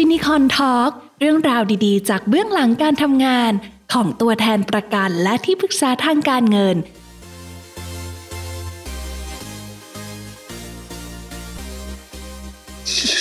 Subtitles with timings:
[0.00, 3.52] ฟินิคอน Talk เรื่องราวดีๆ จากเบื้องหลังการทำงาน
[3.92, 6.76] ของตัวแทนประกันและที่ปรึกษาทางการเงิน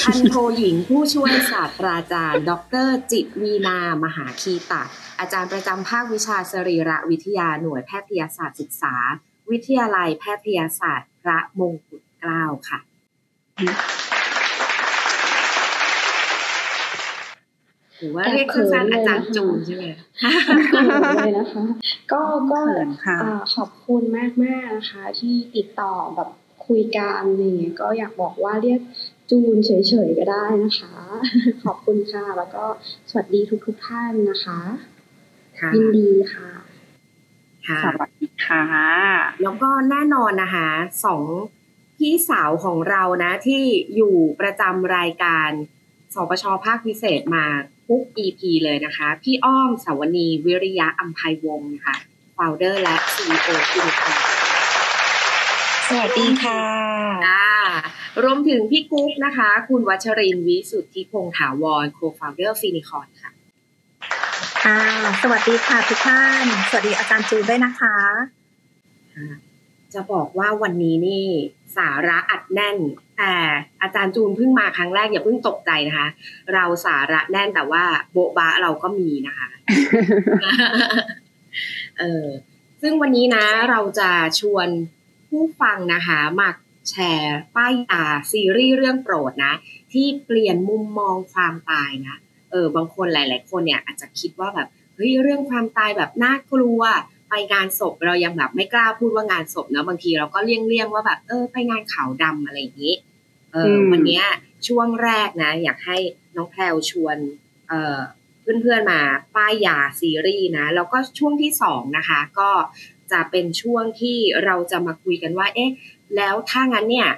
[0.04, 2.52] พันโทหญิงผู้ช่วยศาสตราจารย์ ด
[2.86, 4.84] ร จิตวีนา มหาคีตะ
[5.20, 8.96] อาจารย์ประจำภาควิชาสรีรวิทยาหน่วยแพทยศาสตร์ศึกษา
[9.52, 12.80] วิทยาลัยแพทยศาสตร์ พระมงกุฎเกล้าค่ะ
[18.00, 19.86] หรือว่าเรียกสั้นๆอาจารย์จูนใช่ไหม
[21.26, 21.64] เลยนะคะ
[22.12, 22.62] ก็ก็
[23.56, 26.30] ขอบคุณมากมากนะคะ ที่ติดต่อแบบ
[26.68, 28.82] คุยกันนี่ก็อยากบอกว่าเรียก
[29.32, 29.72] จูนเฉ
[30.08, 30.96] ยๆก็ได้นะคะ
[31.64, 32.64] ขอบคุณค่ะ แล้วก็
[33.10, 34.60] สวัสดีทุกๆท่านนะคะ
[35.76, 36.50] ยินดีค่ะ
[37.84, 38.64] สวัสดีค่ะ
[39.44, 40.70] แล้วก็แน่นอนนะคะ
[41.06, 41.24] สอง
[41.98, 43.62] พี่สาวของเรานะที่
[43.96, 45.50] อยู่ประจำรายการ
[46.14, 47.46] สปชภาคพิเศษมา
[47.88, 51.96] ทุก EP เลยนะคะ พี่อ้อมสาวนีวิริยะอัมภัยวงศ์นะคะ
[52.38, 54.14] founder และ CEO ทีมค่ะ
[55.88, 56.62] สวัสดีค่ะ
[58.24, 63.32] รวมถึงพี่กุ๊กนะคะ คุณวัชรินวิสุทธิพงษ์ถาวร co-founder ฟินิคอนค่ะ
[64.64, 64.80] ค่ะ
[65.22, 67.96] สวัสดีค่ะทุกท่าน สวัสดีอาจารย์จูนด้วยนะคะ
[69.94, 71.28] จะบอกว่าวันนี้นี่
[71.76, 72.78] สาระอัดแน่น
[73.18, 73.34] แต่
[73.82, 76.08] อาจารย์จูนเพิ่งมาครั้งแรกอย่าเพิ่งตกใจนะคะ
[76.54, 79.50] เราสาระแน่นแต่ว่าโบบะเราก็มีนะคะ
[82.00, 82.28] เออ
[82.82, 84.10] ซึ่งวันนี้นะเราจะ
[84.40, 84.68] ชวน
[85.30, 86.50] ผู้ฟังนะคะมา
[86.90, 89.54] แชร์ป้ายยาซีรีส์เรื่องโปรดนะ
[89.94, 92.18] ที่เปลี่ยนมุมมองความตายนะ
[92.52, 96.82] เออบางคนหลาย ๆ คนเนี่ยอาจจะคิดว่าแบบเฮ้ยเรื่องความตายแบบน่ากลัว
[97.30, 102.96] ไปงานศพเรายังแบบไม่กล้าพูดว่างานศพเนาะบางทีเราก็เลี่ยงเลี่ยงว่าแบบเออไปงานขาวดำอะไรอย่างนี้
[103.54, 104.22] เออวันนี้
[104.68, 105.98] ช่วงแรกนะ อยากให้
[106.36, 107.18] น้องแพรวชวน
[107.70, 108.00] เออ
[108.62, 109.02] เพื่อนๆมา
[109.36, 112.50] ป้ายยาซีรีส์นะ แล้วก็ช่วงที่สองนะคะ ก็
[113.12, 115.72] จะเป็นช่วงที่เราจะมาคุยกันว่า เอ๊ะ
[116.16, 117.10] แล้วถ้างั้นเนี่ย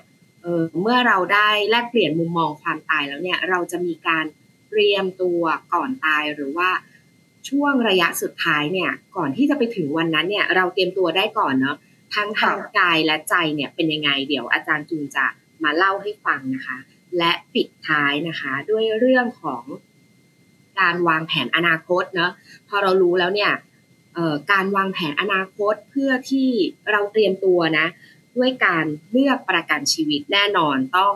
[0.41, 4.25] เออเมื่อเราได้แลกเปลี่ยนมุมมองความตายแล้วเนี่ย เราจะมีการ
[4.69, 5.41] เตรียมตัว
[5.73, 6.69] ก่อนตายหรือว่า
[7.50, 11.77] ช่วงระยะสุดท้ายเนี่ยก่อนที่จะไปถึงวันนั้นเนี่ยเราเตรียมตัวได้ก่อนเนาะ
[12.16, 15.25] ทั้งทางกายและใจเนี่ยเป็นยังไงเดี๋ยวอาจารย์จูนจะ
[15.63, 16.78] มาเล่าให้ฟังนะคะ
[17.17, 19.63] และปิดท้ายนะคะ ด้วยเรื่องของ
[20.79, 22.31] การวางแผนอนาคตเนาะ
[22.67, 23.51] พอเรารู้แล้วเนี่ย
[24.51, 26.49] การวางแผนอนาคตเพื่อที่
[26.91, 27.88] เราเตรียมตัวนะ
[28.38, 31.13] ด้วยการเลือกประกันชีวิตแน่นอนต้อง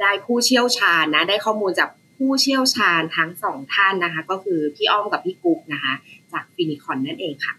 [0.00, 1.90] ได้ผู้เชี่ยวชาญนะ ได้ข้อมูลจาก
[2.24, 5.94] ผู้เชี่ยวชาญทั้งสองท่านนะคะ ก็คือพี่อ้อมกับพี่กุ๊กนะคะ
[6.32, 7.54] จากฟินิคอนนั่นเองค่ะ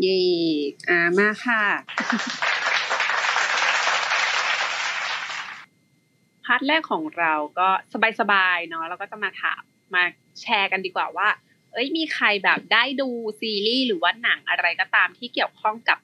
[0.00, 0.20] เย่
[0.88, 1.62] อ่ามาค่ะ
[6.44, 7.68] พาร์ทแรกของเราก็
[8.20, 9.62] สบายๆเนาะเราก็จะมาถาม
[9.94, 10.02] มา
[10.40, 11.28] แชร์กันดีกว่าว่า
[11.72, 13.08] เอ้ยมีใครแบบได้ดู
[13.40, 15.98] ซีรีส์หรือว่าหนังอะไรก็ตามที่เกี่ยวข้องกับ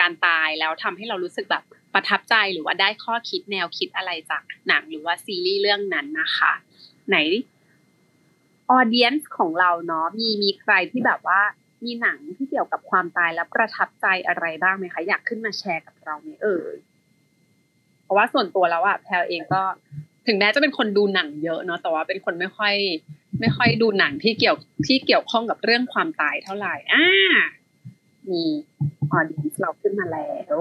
[0.00, 1.64] การตายแล้วทำให้เรารู้สึกแบบ
[1.94, 6.52] ประทับใจหรือว่าได้ข้อคิดแนวคิดอะไรจากหนังหรือว่าซีรีส์เรื่องนั้นนะคะ
[7.08, 7.16] ไหน
[8.70, 11.40] audience ของเราเนาะมีมีใครที่แบบว่า
[11.84, 16.76] มีหนังที่เกี่ยวกับความตายแล้วประทับใจอะไรบ้างไหมคะ อยากขึ้นมาแชร์กับเราไหมเอ่ย
[18.02, 19.62] เพราะว่าส่วนตัวแล้วอะแพลเองก็
[20.26, 22.74] ถึงแม้จะเป็นคนดูหนังเยอะเนาะแต่ว่าเป็นคนไม่ค่อย
[23.40, 24.56] ไม่ค่อยดูหนังที่เกี่ยว
[24.86, 27.06] ที่เกี่ยวข้องกับเรื่องความตายเท่าไหร่อ่า
[28.30, 28.42] มี
[29.10, 30.56] ออเดียนส์เราขึ้นมาแล้ว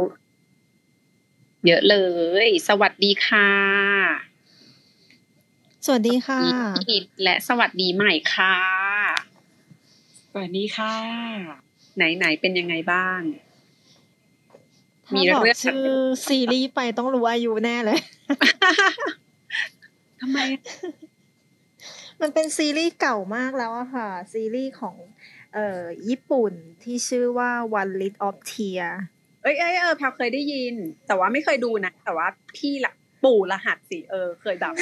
[1.67, 1.95] เยอะเล
[2.45, 3.49] ย สวัสดีค่ะ
[5.85, 6.41] สวัสดีค่ะ
[7.23, 8.57] และสวัสดีใหม่ค่ะ
[10.31, 10.95] สวัสดีค่ะ
[11.97, 13.21] ไหนไหนเป็นยังไงบ้าง
[15.13, 15.87] มีเรื่องชื่อ
[16.27, 17.99] ซีรีส์ไปต้องรู้อายุแน่เลย
[20.19, 20.39] ทำไม
[22.21, 24.95] มันเป็นซีรีส์เก่ามากแล้วอะค่ะ ซีรีส์ของ
[25.53, 26.53] เอ่อญี่ปุ่น
[26.83, 28.89] ที่ชื่อว่า One Lit of Tear
[29.43, 30.73] เอ้ยเอ้ยเออแพลเคยได้ยิน
[31.07, 32.93] แต่ว่าไม่เคยดูนะ แต่ว่าพี่ละ
[33.23, 34.73] ปู่รหัสสิเออ เคยแบบ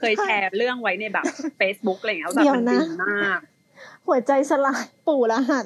[0.00, 1.24] เคยแชร์เรื่องไว้ในแบบ
[1.60, 3.40] Facebook อะไรเงี้ยแบบมันดีมาก
[4.06, 5.64] หัวใจสลายปู่รหัส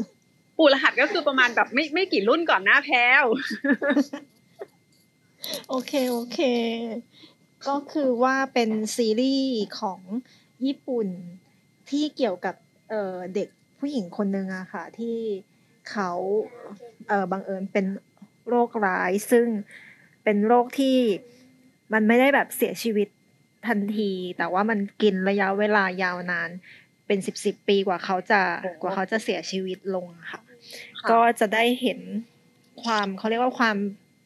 [0.59, 3.25] ปู่รหัสก็คือประมาณแบบไม่ไม่กี่รุ่นก่อนหน้าแพลว
[5.69, 6.39] โอเคโอเค
[7.69, 10.01] ก็คือว่าเป็นซีรีส์ของ
[10.65, 11.09] ญี่ปุ่น
[11.91, 12.55] ที่เกี่ยวกับ
[12.91, 13.49] เออเด็ก
[13.79, 15.19] ผู้หญิงคนหนึ่งอะค่ะ ที่
[15.91, 16.11] เขา
[17.09, 17.87] เออบังเอิญเป็น
[18.49, 19.47] โรคร้าย ซึ่ง
[20.25, 20.97] เป็นโรคที่
[21.93, 23.09] มันไม่ได้แบบเสียชีวิต
[23.69, 26.51] ทันที แต่ว่ามันกินระยะเวลายาวนาน
[27.07, 28.41] เป็นสิบสิบปีกว่าเขาจะ
[28.83, 30.41] กว่าเขาจะเสียชีวิตลงค่ะ
[31.11, 32.01] ก็จะได้เห็น
[32.85, 33.77] ความเขาเรียกว่าความ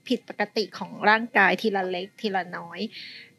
[0.08, 2.80] ผิดปกติของร่างกายทีละเล็กทีละน้อย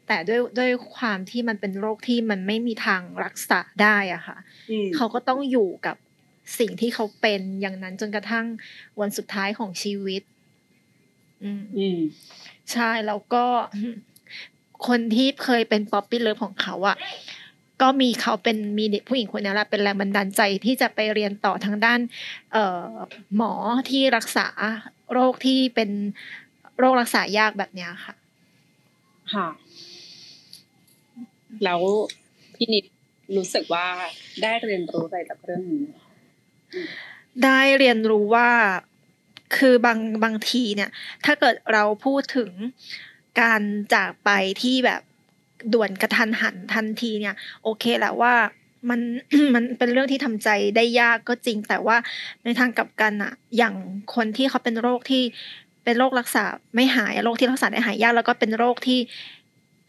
[0.06, 4.36] แต่ด้วยด้วยความที่มันเป็นโรคที่มันไม่มีทางรักษาได้อะค่ะ
[4.96, 5.96] เขาก็ต้องอยู่กับ
[6.58, 8.46] สิ่งที่เขาเป็นอย่างนั้นจนกระทั่ง
[9.00, 10.22] วันสุดท้ายของชีวิต
[11.44, 11.98] อืมอืม
[12.72, 13.44] ใช่แล้วก็
[14.86, 16.96] คนที่เคยเป็น puppy love ของเขาอะ่ะ
[17.82, 22.00] ก็มีเขาเป็นมีเด็กผู้หญิงคนนี้แหละเป็นแรงบันดาลใจที่จะไปเรียนต่อทางด้าน
[22.52, 22.90] เอ่อ
[23.36, 23.52] หมอ
[23.90, 24.48] ที่รักษา
[25.12, 25.90] โรคที่เป็น
[26.78, 28.14] โรครักษายากแบบเนี้ยค่ะ
[29.34, 29.48] ค่ะ
[31.64, 31.80] แล้ว
[32.54, 32.84] พี่นิด
[33.36, 33.86] รู้สึกว่า
[34.42, 35.84] ได้เรียนรู้อะไรจากเรื่องนี้
[37.44, 38.50] ได้เรียนรู้ว่า
[39.56, 40.90] คือบางบางทีเนี่ย
[41.24, 42.50] ถ้าเกิดเราพูดถึง
[43.40, 43.62] การ
[43.94, 44.30] จากไป
[44.62, 45.02] ที่แบบ
[45.72, 48.34] ด่วนกระทันหันทันทีเนี่ย โอเคแหละว่า
[48.88, 49.00] มัน
[49.54, 51.96] มันเป็นเรื่องที่ทำใจได้ยากก็จริง แต่ว่า
[52.44, 53.74] ในทางกลับกันอะอย่าง
[54.14, 55.22] คนที่เขาเป็นโรคที่
[55.84, 56.44] เป็นโรครักษา
[56.74, 58.98] ไม่หายโรคที่รักษาได้หายยากแล้วก็เป็นโรคที่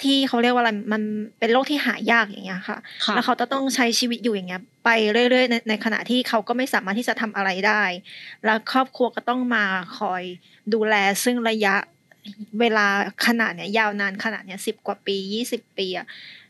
[0.04, 1.02] ที่เขาเรียกว่าอะไรมัน
[1.40, 7.84] เป็นโรคที่หายากอย่างเงี้ยค่ะค่ะ แล้วเขาจะต้องใช้ชีวิตอยู่อย่างเงี้ย ไปเรื่อยๆในในขณะที่เขาก็ไม่สามารถที่จะทำอะไรได้
[8.46, 9.66] แล้วครอบครัวก็ต้องมา
[9.98, 10.24] คอย
[10.74, 11.76] ดูแลซึ่งระยะ
[12.60, 12.88] เวลา
[13.26, 16.08] ขนาดเนี้ยยาวนานขนาดเนี้ยสิบกว่าปียี่สิบปีอะ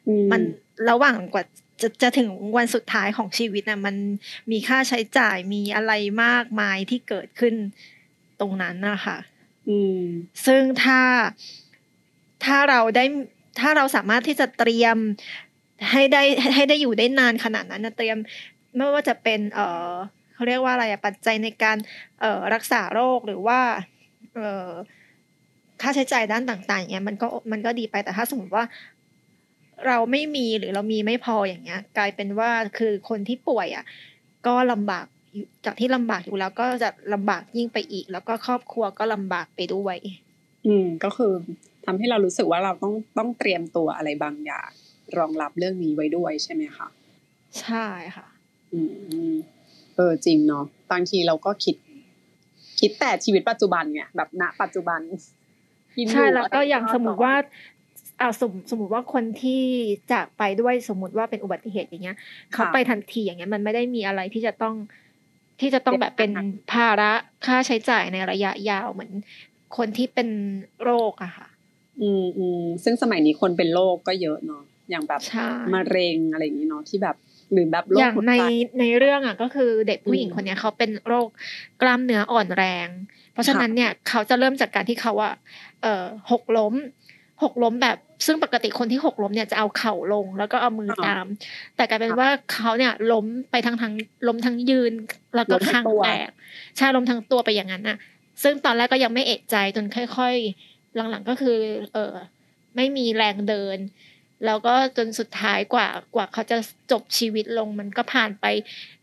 [0.07, 0.41] อืมัน
[0.89, 1.43] ระหว่างกว่า
[1.81, 3.95] จะจะถึงวันสุดท้ายของชีวิตน่ะมัน
[4.51, 7.55] มีค่าใช้จ่ายมีอะไรมากมายที่เกิดขึ้น
[8.39, 9.17] ตรงนั้นนะคะ
[9.69, 10.03] อืม
[10.45, 11.01] ซึ่งถ้า
[12.45, 13.05] ถ้าเราได้
[13.59, 14.97] ถ้าเราสามารถที่จะเตรียม
[15.91, 16.23] ให้ได้
[16.55, 18.17] ให้ได้อยู่ได้นานขนาดนั้นนะเตรียม
[18.75, 19.59] ไม่ว่าจะเป็นเอ
[19.89, 19.93] อ
[20.33, 21.77] เขาเรียกว่าอะไรอะปัจจัยในการ
[22.21, 23.59] เออรักษาโรคหรือว่า
[24.35, 24.69] เออ
[25.81, 28.63] ค่าใช้จ่ายด้านต่างๆเงี้ยมันก็มันก็ดีไปแต่ถ้าสมมติว่า
[29.87, 33.85] เราไม่มีหรือเรามีไม่พออย่างเงี้ย กลายเป็นว่าคือคนที่ป่วยอะ
[34.47, 35.05] ก็ลำบาก
[35.65, 39.97] จากที่ลำบากอยู่แล้วก็จะลำบากยิ่งไปอีก แล้วก็ครอบครัวก็ลำบากไปด้วย
[40.67, 41.33] อืมก็คือ
[41.89, 44.69] ทำให้เรารู้สึกว่าเราต้องต้องเตรียมตัวอะไรบางอย่าง
[45.17, 46.87] รองรับเรื่องนี้ไว้ด้วยใช่ไหมคะ
[47.61, 48.27] ใช่ค่ะ
[48.73, 48.79] อื
[49.31, 49.35] ม
[49.95, 51.75] เออจริงเนาะบางทีเราก็คิด
[52.79, 54.99] คิดแต่ชีวิตปัจจุบันเนี่ยแบบณ ปัจจุบัน
[55.97, 57.33] กินอยู่ใช่แล้วก็ะไรอย่างสมมติว่า
[58.21, 59.61] อ่าสมสมมติว่าคนที่
[60.11, 62.17] จากไปด้วยสมมติว่าเป็นอุบัติเหตุอย่างเงี้ย
[62.53, 64.75] เขาไปทันทีอย่างเงี้ยมันไม่ได้มีอะไรที่จะต้อง
[65.61, 66.31] ที่จะต้องแบบเป็น
[66.73, 67.11] ภาระ
[67.45, 69.11] ค่าใช้จ่ายในระยะยาวเหมือน
[69.77, 70.29] คนที่เป็น
[70.83, 71.46] โรคอะค่ะ
[72.01, 77.15] อืมอืมซึ่งสมัยนี้คนเป็นโรคก็เยอะเนาะอย่างแบบใช่มะเร็งอะไรอย่างนี้เนาะที่แบบ
[77.53, 78.43] หรือแบบโรอคย่างหัวในใจ
[78.79, 81.27] ในเรื่องอะก็คือเด็กผู้หญิงอืมคนเนี้ยเขาเป็นโรค
[81.81, 82.87] กล้ามเนื้ออ่อนแรง
[83.33, 85.33] เพราะฉะนั้นเนี่ยเขาจะเริ่มจากการที่เขาอะ
[85.81, 86.73] เอ่อหกล้ม
[87.43, 91.25] หกล้มแบบซึ่งปกติคนที่หกล้มเนี่ยจะเอาเข่าลงแล้วก็เอามือตาม
[91.75, 93.93] แต่กลายเป็นว่าเขาเนี่ยล้มไปทั้งทั้ง
[94.27, 94.93] ล้มทั้งยืน
[95.35, 96.29] แล้วก็ล้มทั้ข้างงตัวแตก
[96.77, 97.97] ใช่ล้มทั้งตัวไปอย่างนั้นน่ะ
[98.43, 100.35] ซึ่งตอนแรกก็ยังไม่เอกใจจนค่อย
[100.65, 100.76] ๆ
[101.11, 101.59] หลังๆก็คือ
[101.93, 102.13] เออ
[102.75, 103.77] ไม่มีแรงเดิน
[104.45, 106.57] แล้วก็จนสุดท้ายกว่ากว่าเขาจะ
[106.91, 108.45] จบชีวิตลงมันก็ผ่านไป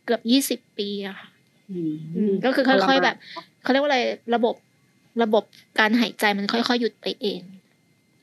[0.05, 1.29] เกือบยี่สิบปีอะค่ะ
[1.71, 3.17] อืมอืมก็คือค่อยๆทรมานแบบ
[3.63, 4.01] เขาเรียกว่าอะไร
[4.35, 4.55] ระบบ
[5.23, 5.45] ระบบ
[5.79, 7.41] การหายใจมันค่อยๆหยุดไปเอง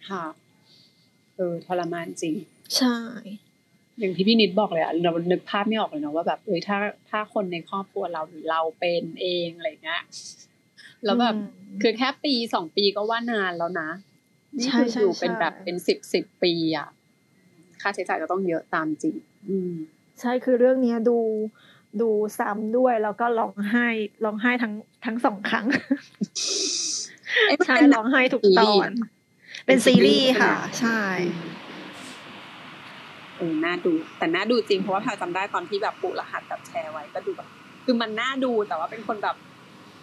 [0.10, 0.24] ค่ะ
[1.36, 2.36] เออทรมานจริง
[2.78, 2.98] ใช่
[4.00, 6.78] อย่างที่พี่นิดบอกเลยอะเรานึกภาพไม่ออกเลยเนาะว่าแบบเอ้ยถ้า
[7.10, 10.02] ถ้าคนในครอบครัวเราหรือเราเป็นเองอะไรเงี้ย
[11.06, 13.90] แล้วแบบอืมคือแค่ปีสองปีก็ว่านานแล้วนะ
[14.58, 16.88] นี่ใช่คือใช่อยู่เป็นใช่แบบเป็นสิบสิบปีอะ
[17.82, 19.16] ค่าใช้จ่ายก็ต้องเยอะตามจริง
[19.50, 19.74] อืม
[20.20, 21.18] ใช่คือเรื่องเนี้ยดู
[22.02, 23.88] ดูซ้ำด้วยแล้วก็ร้องไห้
[24.26, 24.74] ร้องไห้ทั้ง
[25.06, 25.66] ทั้งสองครั้ง
[27.48, 28.90] เอ๊ะมันใช่เป็นหนัร้องไห้ทุกตอน
[29.66, 31.02] เป็นซีรีส์ค่ะ ใช่
[33.38, 37.48] เออน่าดู แต่น่าดูจริงเพราะว่าแพลจำได้ตอนที่แบบปูรหัสแบบแชร์ไว้ก็ดูแบบ
[37.86, 39.36] คือมันน่าดูแต่ว่าเป็นคนแบบ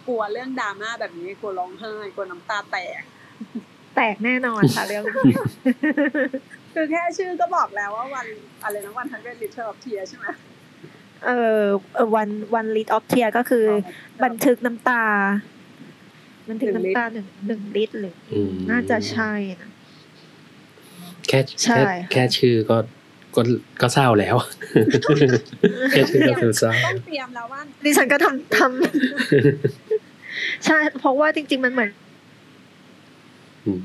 [0.09, 3.01] กลัวเรื่องดราม่าแบบนี้กลัวร้องไห้กลัวน้ำตาแตก
[3.95, 5.33] แตกแน่นอนค่ะเรื่องนี้
[6.73, 8.27] คือแค่ชื่อก็บอกแล้วว่า One
[8.63, 10.25] อะไรนะ One Thousand Litre of Tear ใช่ไหม
[11.25, 11.29] เอ
[11.61, 11.63] อ
[11.95, 13.65] เออ One One Litre of Tear ก็คือ
[14.23, 15.03] บันทึกน้ำตา
[16.49, 19.69] บันทึกน้ำตาหนึ่งหนึ่งลิตรหรืออืมน่าจะใช่นะ
[21.27, 22.77] แค่ใช่แค่ค่ะแค่ชื่อก็
[23.35, 23.41] ก็
[23.81, 24.35] ก็เศร้าแล้ว
[25.91, 29.88] แค่ชื่อก็คือเศร้าต้องเตรียมแล้วว่าดิฉันก็ทำทำ
[30.65, 31.91] ใช่เพราะว่าจริง ๆ มันเหมือน
[33.65, 33.83] อืม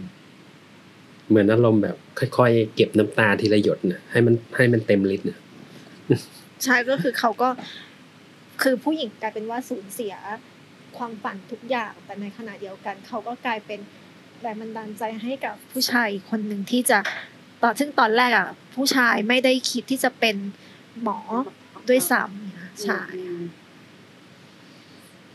[1.28, 5.38] เหมือนอารมณ์แบบ ค่อยๆเก็บน้ำตาทีละหยดนะให้มันให้มันเต็มลิตรนะ
[6.64, 7.48] ใช่ก็คือเขาก็
[8.62, 10.14] คือผู้หญิงกลายเป็นว่าสูญเสีย
[10.96, 13.80] ความฝันทุกอย่าง แต่ในขณะเดียวกัน เขาก็กลายเป็น
[14.40, 16.98] แรงบันดาลใจให้กับผู้ชายอีกคนหนึ่งที่จะ
[17.62, 20.36] ตอนซึ่งตอนแรกอะ ผู้ชายไม่ได้คิดที่จะเป็น
[21.02, 21.18] หมอ
[21.88, 23.00] ด้วยซ้ำนะใช่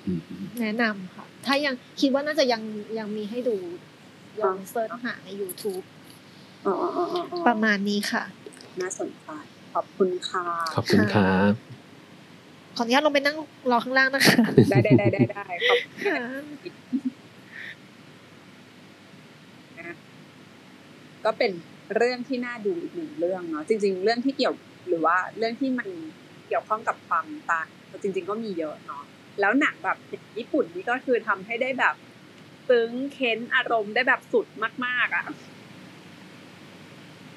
[0.06, 0.20] อืม
[0.62, 2.62] แนะนำค่ะ ถ้ายังคิดว่าน่าจะยัง
[2.98, 3.56] ยังมีให้ดู
[4.42, 5.84] ลองเซิร์ชหาใน YouTube
[6.66, 6.68] อ
[7.48, 8.24] ประมาณนี้ค่ะ
[8.82, 9.30] น่าสนใจ
[9.74, 11.52] ขอบคุณค่ะ ขอบคุณครับ
[12.76, 13.38] ขออนุญาตลงไปนั่ง
[13.72, 16.20] รอข้างล่างนะคะ ได้ได้ได้ได้ได้ขอบคุณค่ะ
[21.26, 21.52] ก็เป็น
[21.96, 24.54] เรื่องที่น่าดูอีกหนึ่งเรื่องเนาะจริง ๆ เรื่องที่เกี่ยว
[24.88, 25.88] หรือว่าเรื่องที่มัน
[26.48, 27.68] เกี่ยวข้องกับความตาย
[28.02, 29.04] จริง ๆ ก็มีเยอะเนาะ
[29.40, 29.98] แล้วหนังแบบ
[30.38, 31.96] ญี่ปุ่นนี่ก็คือทำให้ได้แบบ
[32.70, 34.48] ซึ้งเค้นอารมณ์ได้แบบสุด
[34.86, 35.26] มาก ๆ อะ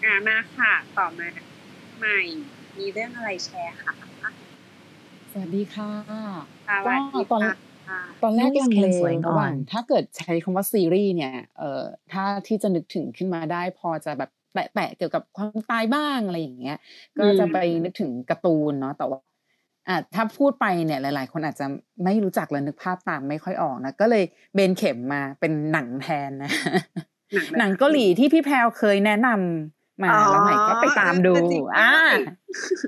[0.04, 1.28] อ่ามาค่ะ ต่อมา
[1.98, 2.20] ใหม่
[2.78, 3.94] มีเรื่องอะไรแชร์ค่ะ
[5.32, 5.90] สวัสดีค่ะ
[6.86, 6.92] ก็
[7.32, 7.42] ตอน
[8.22, 8.88] ตอนแรกลังเล
[9.26, 11.82] ระหว่างถ้าเกิดใช้คำว่าซีรีส์เนี่ย เอ่อ
[12.12, 16.78] ถ้าที่จะนึกถึงขึ้นมาได้พอจะแบบแตะๆเกี่ยวกับความตายบ้างอะไรอย่างเงี้ย
[17.18, 19.18] ก็จะไปนึกถึงการ์ตูนเนาะแต่ว่า
[19.88, 21.66] อ่าถ้าพูดไปเนี่ยหลาย ๆ คนอาจจะ
[22.04, 24.24] ไม่รู้จักเลยนึกภาพตามไม่ค่อยออกนะก็เลย
[24.54, 26.50] เบนเข็มมาเป็นหนังแทนนะ
[27.58, 31.34] หนังเกาหลีที่พี่แพรวเคยแนะนำมาแล้วใหม่ก็ไปตามดู
[31.78, 31.92] อ่า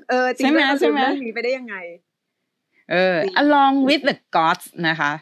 [0.08, 1.76] เออจริงใช่ไหมเราใช่ไหมเรื่องนี้ไปได้ยังไง
[2.90, 5.12] เออ along with the gods นะคะ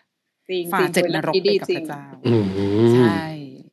[0.50, 2.46] จริงฝ่าจริงเจ็ดเป็นนเรื่องรกที่ไปดีกับจริพงระเจ้าอืม
[2.94, 3.18] ใช่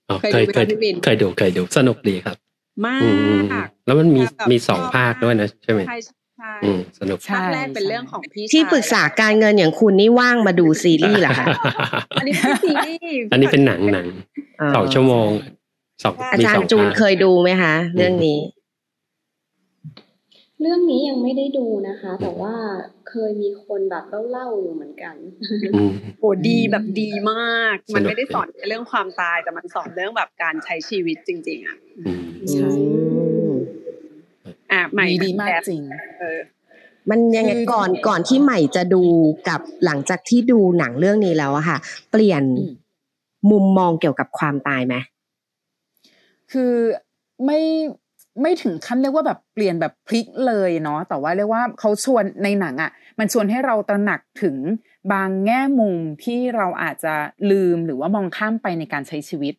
[0.10, 2.38] อ๋อเคเคยยดูไหมเคยคะพี่วินเคยดูเคยดูสนุกดีครับ
[2.86, 5.98] มาอืมกแล้วมันมีแบบมีสองชอบภาคด้วยนะใช่ไหมใช่
[6.40, 11.46] ใช่อืมสนุกใช่ภาคแรกเป็นเรื่องของพี่ที่ชยปรึกษาการเงินอย่างคุณนี่ว่างมาดูซีรีส์เหรอคะ
[12.20, 14.08] อันนี้เป็นซีรีส์อันนี้เป็นหนังหนัง
[14.62, 15.30] อ๋อสองชั่วโมง
[16.04, 18.40] สองอามีจารสองย์จูนภาคเคยดูไหมคะ เรื่องนี้
[20.62, 22.56] เรื่องนี้ยังไม่ได้ดูนะคะ แต่ว่า
[23.10, 25.16] เคยมีคนแบบเล่าๆอยู่เหมือนกัน
[25.76, 31.78] อืมโอ้ดีแบบดีมาก มันสนุกไม่ได้สอนแค่เรื่องความตายแต่มันสอนเรื่องแบบการใช้ชีวิตจริง ๆอะ
[32.08, 32.70] อืมใช่
[34.72, 35.82] อะใหม่ดีดีมากแชร์จริง
[36.20, 36.40] เออ
[37.10, 39.04] มันยังไงคือก่อนก่อนที่ใหม่จะดู
[39.50, 41.78] กับหลังจากที่ดูหนังเรื่องนี้แล้วอะค่ะ
[42.12, 42.74] เปลี่ยนอืม
[43.52, 44.96] มุมมองเกี่ยวกับความตายไหม
[46.52, 46.74] คือ
[47.46, 47.60] ไม่
[48.42, 54.58] ไม่ถึงขั้นเรียกว่าแบบเปลี่ยนแบบพลิกเลยเนาะแต่ว่าเรียกว่าเขาชวนในหนังอะ่ะ มันชวนให้เราตระหนักถึง
[55.12, 57.14] บางแง่มุมที่เราอาจจะ
[57.52, 59.54] ลืมหรือว่ามองข้ามไปในการใช้ชีวิต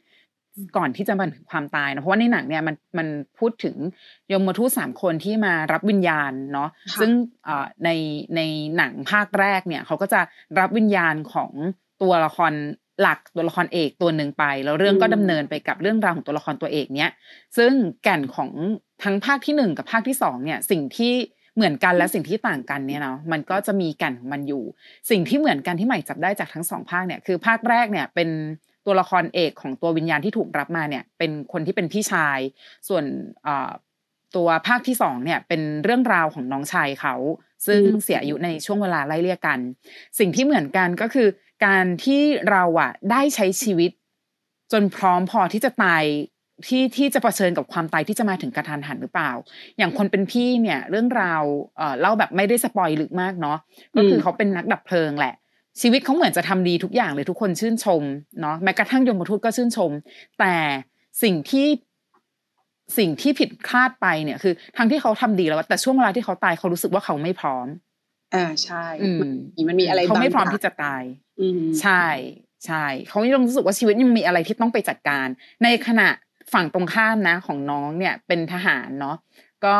[0.76, 3.76] ก่อนที่จะมาถึงความตายนะเพราะว่าในหนังเนี่ยมันมันพูดถึง
[4.32, 7.10] ยมทูตสามคนที่มารับวิญญาณเนาะค่ะซึ่ง
[7.44, 7.90] เอ่อใน
[8.36, 8.40] ใน
[8.76, 10.20] หนังภาคแรกเนี่ยเขาก็จะ
[10.58, 11.50] รับวิญญาณของ
[12.02, 12.52] ตัวละคร
[13.00, 17.10] หลักตัวละครเอกตัวหนึ่งไป แล้วเรื่องก็ดำเนินไปกับเรื่องราวของตัวละครตัวเอกเนี้ย
[17.56, 18.50] ซึ่งแก่นของ
[19.02, 21.12] ทั้งภาคที่หนึ่งกับภาคที่สองเนี่ยสิ่งที่
[21.56, 24.64] เหมือนกันและสิ่งที่ต่างกันเนี่ยเนาะมันก็จะมีแก่นของมันอยู่
[25.10, 28.28] สิ่งที่เหมือนกันที่ใหม่จับได้จากทั้งสองภาคเนี่ยคือภาคแรกเนี่ยเป็น
[28.90, 32.38] ตัวละครเอกของตัววิญญาณที่ถูกรับมาเนี่ยเป็นคนที่เป็นพี่ชาย
[32.88, 33.04] ส่วน
[33.42, 33.70] เอ่อ
[34.36, 37.14] ตัวภาคที่สองเนี่ยเป็นเรื่องราวของน้องชายเขา
[37.66, 39.58] ซึ่งอืมเสียอายุในช่วงเวลาไล่เลี่ยกัน
[40.18, 41.28] สิ่งที่เหมือนกันก็คือ
[41.66, 43.90] การที่เราอะได้ใช้ชีวิต
[44.72, 46.04] จนพร้อมพอที่จะตาย
[46.66, 49.32] ที่ที่จะเผชิญกับความตายที่จะมาถึงกระทันหันหรือเปล่า
[49.78, 51.42] อย่างคนเป็นพี่เนี่ย เรื่องราว
[51.76, 53.58] เอ่อเล่าแบบไม่ได้สปอยลึกมากเนาะ
[53.96, 55.34] ก็คือเขาเป็นนักดับเพลิงแหละ
[55.80, 58.02] ชีวิตเขาเหมือนจะทำดีทุกอย่างเลยทุกคนชื่นชม
[58.40, 59.90] เนาะแม้กระทั่งยมทูตก็ชื่นชม
[60.40, 60.54] แต่
[61.22, 61.66] สิ่งที่
[62.98, 67.66] สิ่งที่ผิดคาดไปเนี่ยคือทั้งที่เขาทำดีแล้ว แต่ช่วงเวลาที่เขาตายเขารู้สึกว่าเขาไม่พร้อม
[68.34, 69.20] อ่าใช่อืม
[69.68, 71.02] มันมีอะไรเขาไม่บงพร้อมย่างที่จะตาย
[71.40, 72.04] อืมใช่
[72.66, 75.26] ใช่เขายังรู้สึกว่าชีวิตยังมีอะไรที่ต้องไปจัดการ
[75.64, 76.08] ในขณะ
[76.52, 79.16] ฝั่งตรงข้ามนะ ของน้องเนี่ยเป็นทหารเนาะ
[79.66, 79.78] ก็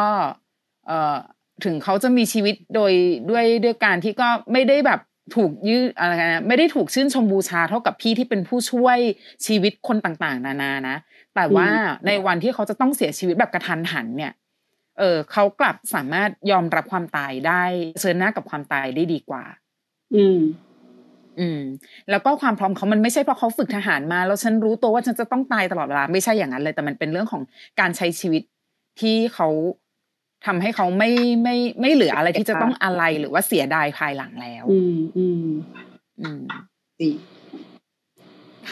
[0.87, 1.16] เอ่อ
[1.64, 2.92] ถึงเขาจะมีชีวิตโดย
[3.30, 5.00] ด้วยด้วยการที่ก็ไม่ได้แบบ
[5.34, 8.98] ถูกยืดอะไรนะไม่ได้ถูกชื่นชมบูชาเท่ากับพี่ที่เป็นผู้ช่วย
[9.46, 10.96] ชีวิตคนต่างๆ นานานะ
[11.34, 11.68] แต่ว่า
[12.06, 14.32] ในวันที่เขาจะต้องเสียชีวิตแบบกระทันหันเนี่ย
[14.98, 17.62] เออเขากลับสามารถยอมรับความตายได้
[17.94, 19.44] เผชิญหน้ากับความตายได้ดีกว่า
[20.14, 20.38] อืม
[21.40, 21.60] อืม
[22.10, 27.42] แล้วก็ความพร้อมเขามันไม่ใช่เพราะเขาฝึกทหารมา แล้วฉันรู้ตัวว่าฉันจะต้องตายตลอดเวลาไม่ใช่อย่างนั้นเลย แต่มันเป็นเรื่องของ
[27.80, 28.42] การใช้ชีวิต
[29.00, 29.48] ที่เขา
[30.47, 31.11] ทำให้เขาไม่
[31.42, 35.47] ไม่ไม่เหลืออะไรที่จะต้องอะไรหรือว่าเสียดายภายหลังแล้ว อืมอืม
[36.20, 36.40] อืม
[37.00, 37.11] ดี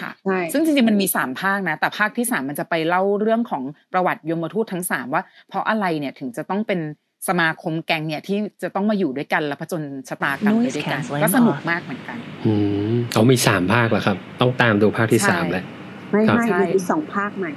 [0.00, 6.80] ค่ะใช่ซึ่งจริงๆมันมีสามภาคนะ แต่ภาคที่สามมันจะไปเล่าเรื่องของประวัติยมทูตทั้งสามว่า เพราะอะไรเนี่ยถึงจะต้องเป็น
[7.28, 12.52] สมาคมแก๊งเนี่ยที่จะต้องมาอยู่ด้วยกันและผจญชะตากรรมไปด้วยกัน Noise ก็ cancelling สนุก off มากเหมือนกัน อื
[12.94, 15.64] มเขามีสามภาคเหรอครับ ต้องตามดูภาคที่ใช่สามแล้ว
[16.10, 17.50] ไม่ครับไม่ใช่มีสองภาคใหม่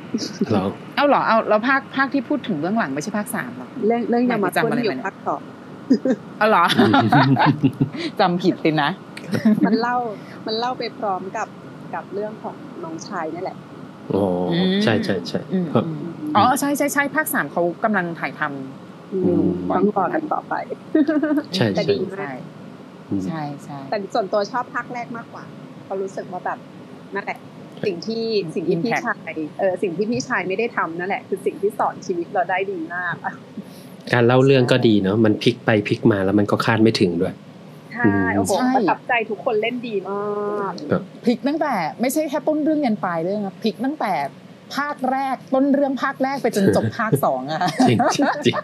[0.51, 0.63] เรา
[0.95, 5.41] เอาเหรอเอาแล้วภาคภาคที่พูดถึงเบื้องหลังไม่ใช่ภาคสามเหรอเรื่องเรื่องหมายยามาจำตุ้นอะไรอยู่มาเนี่ยภาคสอง
[6.37, 6.65] เอาเหรอ
[8.19, 8.89] จำผิดสินะ
[9.65, 9.97] มันเล่า
[10.45, 11.47] มันเล่าไปพร้อมกับ
[11.93, 13.57] กับเรื่องของน้องชายนี่แหละ
[14.13, 15.85] อ๋ออมใช่ใช่ใช่อืมครับ
[16.35, 20.53] อ๋อใช่ใช่ใช่ภาคสามเขากำลังถ่ายทำอือืมมต้องรอกันต่อไป
[21.55, 22.35] ใช่แต่ใช่ดีมาใช่ก
[23.09, 25.43] อืมใช่ใช่แต่ส่วนตัวชอบภาคแรกมากกว่า
[25.83, 26.57] เพราะรู้สึกว่าแบบ
[27.15, 27.39] นั่นแหละ
[27.85, 33.15] สิ่งที่สิ่งที่พี่ชายเออสิ่งที่พี่ชายไม่ได้ทำนั่นแหละ คือสิ่งที่สอนชีวิตเราได้ดีมาก
[34.13, 37.33] การเล่าเรื่องก็ดีเนาะมันพลิกไปพลิกมาแล้วมันก็คาดไม่ถึงด้วย
[37.93, 40.71] ใช่โอ้โหใช่ประทับใจทุกคนเล่นดีมาก
[41.25, 44.13] พลิกตั้งแต่ไม่ใช่แค่ต้นเรื่องยันปลายเรื่องนะพลิกตั้งแต่
[44.75, 47.99] ภาคแรกต้นเรื่องภาคแรกไปจนจบภาคสองอะจริง
[48.45, 48.55] จริง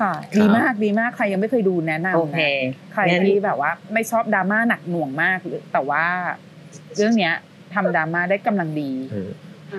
[0.00, 2.40] ค่ะครับดีมากดีมากใครยังไม่เคยดูแนะนำนะโอเค
[2.92, 6.04] ใครงั้นที่แบบว่า ไม่ชอบดราม่าหนักหน่วงมากหรือแต่ว่า
[6.96, 7.34] เรื่องเนี้ย
[7.74, 9.30] ทำดราม่าได้กำลังดีเออ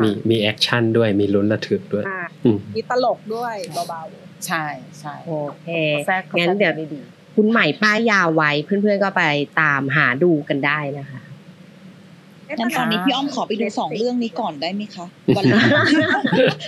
[0.04, 4.02] มีมี action ด้วยมีลุ้นระทึกด้วยอ่าอืมมีตลกด้วยเบา
[4.48, 4.66] ใช่
[5.00, 5.70] ใช่โอเค
[6.08, 7.00] แทรกข้างั้นแทรกเดี๋ยวได้ดี
[7.36, 9.24] คุณใหม่ป้ายยาไว้ เพื่อนๆก็ไป
[9.62, 15.06] ตามหาดูกันได้นะคะๆงั้นตอนนี้พี่อ้อมขอไปดูสองเรื่องนี้ก่อนได้ไหมคะ
[15.38, 15.62] วันละ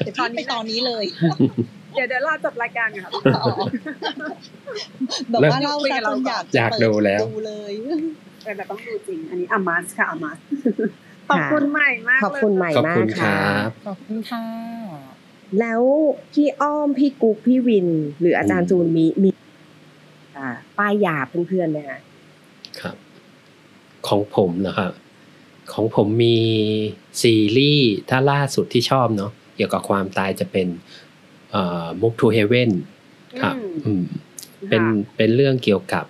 [0.03, 1.05] เดี๋ยวพี่ไปตอนนี้เลย
[1.93, 3.53] เดี๋ยวเดี๋ยวเราจบรายการกันครับอ๋อ
[5.29, 7.71] แบบว่าเล่าซะจนอยากอยากดูแล้วดูเลย
[8.43, 10.37] เออแต่ต้องดูจริง อันนี้อามาสค่ะอามาส
[11.29, 14.45] ขอบคุณใหม่มากขอบคุณใหม่ขอบมาคุกณคค่ะรับขอบคุณค่ะ
[15.59, 15.81] แล้ว
[16.33, 17.87] พี่อ้อมพี่กุ๊กพี่วิน
[18.19, 19.29] หรืออาจารย์จูนมีมี
[20.37, 20.47] อ่า
[20.77, 21.99] ป้ายยาเพื่อนๆไหมคะ
[22.79, 22.95] ครับ
[24.07, 24.91] ของผมนะครับ
[25.73, 26.37] ของผมมี
[27.21, 30.67] ซีรีส์ถ้าล่าสุดที่ชอบเนาะเกี่ยวกับความตายจะเป็น
[31.53, 32.69] เอ่อ Move to Heaven
[33.41, 34.03] ครับอืมอืม
[34.69, 34.83] เป็น
[35.17, 36.05] เป็นเรื่องเกี่ยวกับ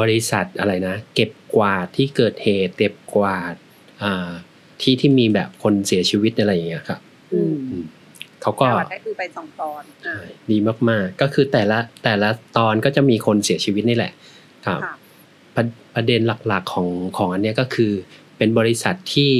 [0.00, 3.54] บริษัทอะไรนะ เก็บกวาดที่เกิดเหตุเก็บกวาด
[4.02, 4.28] อ่า
[4.82, 7.00] ที่ที่มีแบบคนเสียชีวิตอะไรอย่างเงี้ยครับ
[7.32, 7.84] อืมอืม
[8.42, 10.16] เขาก็ก็ได้ดูไปสองตอนอ่า
[10.50, 10.56] ดี
[10.88, 14.12] มากๆ ก็คือแต่ละแต่ละตอนก็จะมีคนเสียชีวิตนี่แหละ
[14.66, 14.94] ครับค่ะ
[15.56, 15.64] ประ
[15.94, 17.92] ประเด็นหลักๆของของอันเนี้ยก็คือ
[18.36, 19.32] เป็นบริษัทที่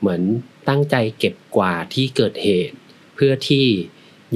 [0.00, 0.22] เหมือน
[0.68, 2.76] ตั้งใจเก็บกวาดที่เกิดเหตุ
[3.14, 3.66] เพื่อที่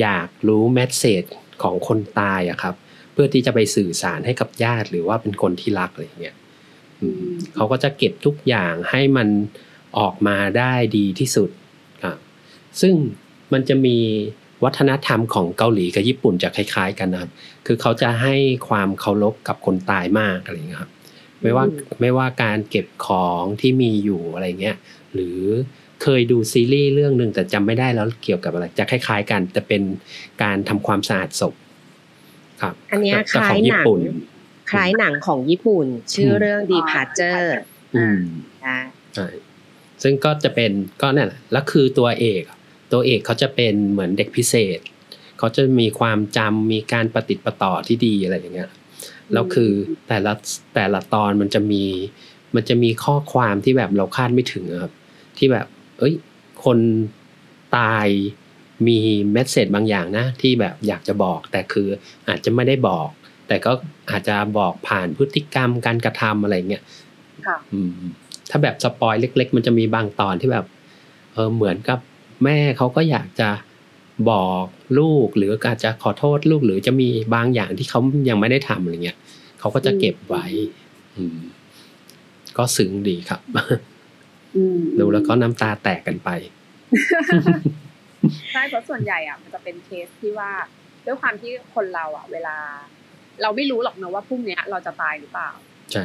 [0.01, 1.25] อยากรู้แมสเซจ
[1.63, 2.75] ของคนตายอะครับ
[3.13, 6.37] เพื่อที่จะไปสื่อสารให้กับญาติ หรือว่าเป็นคนที่รักอะไรเงี้ย
[7.55, 9.29] เขาก็จะเก็บทุกอย่างให้มัน
[9.99, 11.51] ออกมาได้ดีที่สุด
[12.05, 12.19] ครับ
[12.81, 12.95] ซึ่ง
[13.53, 13.99] มันจะมี
[14.65, 17.31] วัฒนธรรมของเกาหลีกับญี่ปุ่นจะคล้าย ๆ กันนะครับ
[17.67, 18.35] คือเขาจะให้
[18.69, 20.91] ความเคารพกับคนตายมากอะไรเงี้ยครับ
[21.43, 21.65] ไม่ว่า
[22.01, 24.77] ไม่ว่าการเก็บของที่มีอยู่อะไรเงี้ย
[25.15, 25.41] หรือ
[26.05, 29.83] เคยดูซีรีส์เรื่องหนึ่งแต่จำไม่ได้แล้วเกี่ยวกับอะไร จะคล้าย ๆ กัน แต่เป็น
[30.43, 31.55] การทำความสะอาดศพ
[32.63, 34.01] ครับ อันเนี้ยแต่คล้ายของหญี่นังปุ่น
[34.71, 37.49] คล้ายหนังของญี่ปุ่น ชื่ออมเรื่อง Departure
[37.97, 38.21] อืม
[38.67, 38.79] นะ
[39.15, 39.27] ใช่
[40.03, 42.43] ซึ่งก็จะเป็นก็นั่นแหละแล้วคือตัวเอก
[42.93, 44.79] ตัวเอกเขาจะเป็นเหมือนเด็กพิเศษ
[45.39, 48.71] เขาจะมีความจำมีการปฏิดประต่อที่ดีอะไรอย่างเงี้ย
[49.33, 49.71] แล้วคือ
[50.09, 50.33] แต่ละ
[50.75, 51.85] แต่ละตอนมันจะมี
[52.55, 54.93] มันจะมีข้อความที่แบบเราคาดไม่ถึงอะครับ
[55.39, 55.67] ที่แบบ
[55.99, 56.15] เอ้ย
[56.65, 56.79] คน
[57.77, 58.09] ตาย
[58.87, 58.99] มี
[59.33, 61.89] เมสเซจบางอย่างนะที่แบบอยากจะบอกแต่คือ
[62.29, 63.09] อาจจะไม่ได้บอก
[63.49, 63.73] แต่ก็
[64.11, 66.83] อาจจะบอกผ่านพฤติกรรมการกระทำอะไรเงี้ย
[67.47, 67.91] ค่ะอืม
[68.51, 70.67] ถ้าแบบสปอยเล็ก ๆ มันจะมีบางตอนที่แบบ
[71.33, 71.99] เออเหมือนกับ
[72.45, 73.49] แม่เขาก็อยากจะ
[74.31, 74.65] บอก
[74.99, 79.19] ลูกหรืออาจจะขอโทษลูกหรือจะมีบางอย่างที่เขายังไม่ได้ทำอะไรเงี้ย
[79.61, 80.45] เขาก็จะเก็บไว้
[81.17, 81.39] อืม
[82.57, 83.79] ก็ซึ้งดีครับอืม
[85.01, 86.31] ดูแล้วก็น้ำตาแตกกันไป
[88.53, 90.51] ใช่เพราะส่วนใหญ่อะมันจะเป็นเคสที่ว่า
[91.07, 92.57] ด้วยความที่คนเราอะ เวลา
[93.43, 95.51] เราไม่รู้หรอกนะว่าพรุ่งเนี้ยเราจะตายหรือเปล่า
[95.93, 96.05] ใช่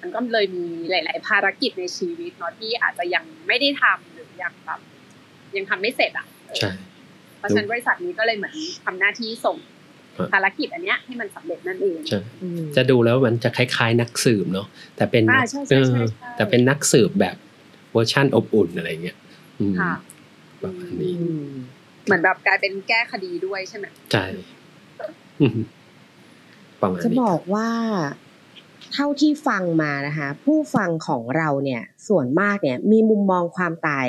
[0.00, 4.80] มันก็เลยมีหลาย ๆ ภารกิจในชีวิตเนาะที่อาจจะยังไม่ได้ทำหรือยังแบบ
[5.56, 6.72] ยังทำไม่เสร็จอะเออใช่
[7.38, 9.56] เพราะฉะนั้นบริษัทนี้ก็เลยเหมือนทำหน้าที่ส่ง
[10.16, 19.16] ครับภารกิจอันเนี้ยให้มันสำเร็จนั่นเองใช่อืมจะดูแล้วมันจะคล้ายๆนักสืบเนาะแต่เป็นอ่านักใช่ใช่ใช่เออใช่แต่เป็นนักสืบแบบเวอร์ชั่นอบอุ่นอะไรเงี้ย
[19.60, 19.92] อืมค่ะ
[20.62, 21.48] ประมาณนี้อืม
[22.04, 24.24] เหมือนแบบกลายเป็นแก้คดีด้วยใช่ไหมใช่
[25.40, 25.58] อืม
[26.80, 27.68] ประมาณจะนี้บอกว่า
[28.92, 34.06] เท่าที่ฟังมานะคะ ผู้ฟังของเราเนี่ย ส่วนมากเนี่ย มีมุมมองความตาย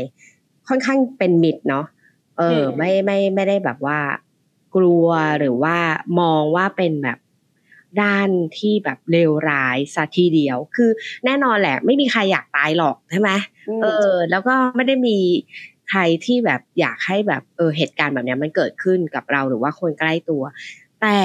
[0.68, 1.86] ค่อนข้างเป็นมิตรเนาะ
[2.38, 4.00] เออ ไม่ไม่ไม่ได้แบบว่า
[4.76, 5.08] กลัว
[5.40, 5.76] หรือว่า
[6.20, 7.18] มองว่าเป็นแบบ
[8.02, 10.90] ด้านที่แบบเลวร้ายซะทีเดียว คือ
[11.26, 13.32] แน่นอนแหละ ไม่มีใครอยากตายหรอกใช่ไหม
[13.82, 15.18] เออ แล้วก็ไม่ได้มี
[15.90, 20.44] ใครที่แบบอยากให้แบบเออเหตุการณ์แบบเนี้ยมันเกิดขึ้นกับเราหรือว่าคนใกล้ตัว
[21.02, 21.22] แต่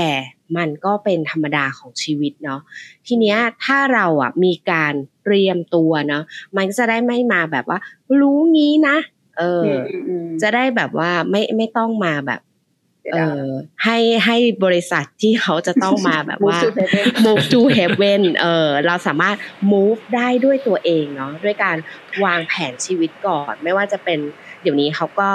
[0.57, 2.61] มันก็เป็นธรรมดาของชีวิตเนาะ
[3.07, 6.23] ทีเนี้ยถ้าเราอะมีการเตรียมตัวเนาะ
[6.57, 7.79] มันก็จะได้ไม่มาแบบว่า
[8.21, 8.97] รู้งี้นะ
[9.39, 9.65] เออ
[10.09, 12.41] อมจะได้แบบว่าไม่ไม่ต้องมาแบบ
[13.13, 13.49] เออ
[13.85, 19.37] ให้ให้บริษัทที่เขาจะต้องมาแบบว่า Move to heaven move to heaven เออเราสามารถ
[19.73, 21.77] move ได้ด้วยตัวเองเนาะด้วยการ
[22.25, 24.19] วางแผนชีวิตก่อน ไม่ว่าจะเป็น
[24.63, 25.31] เดี๋ยวนี้เขาก็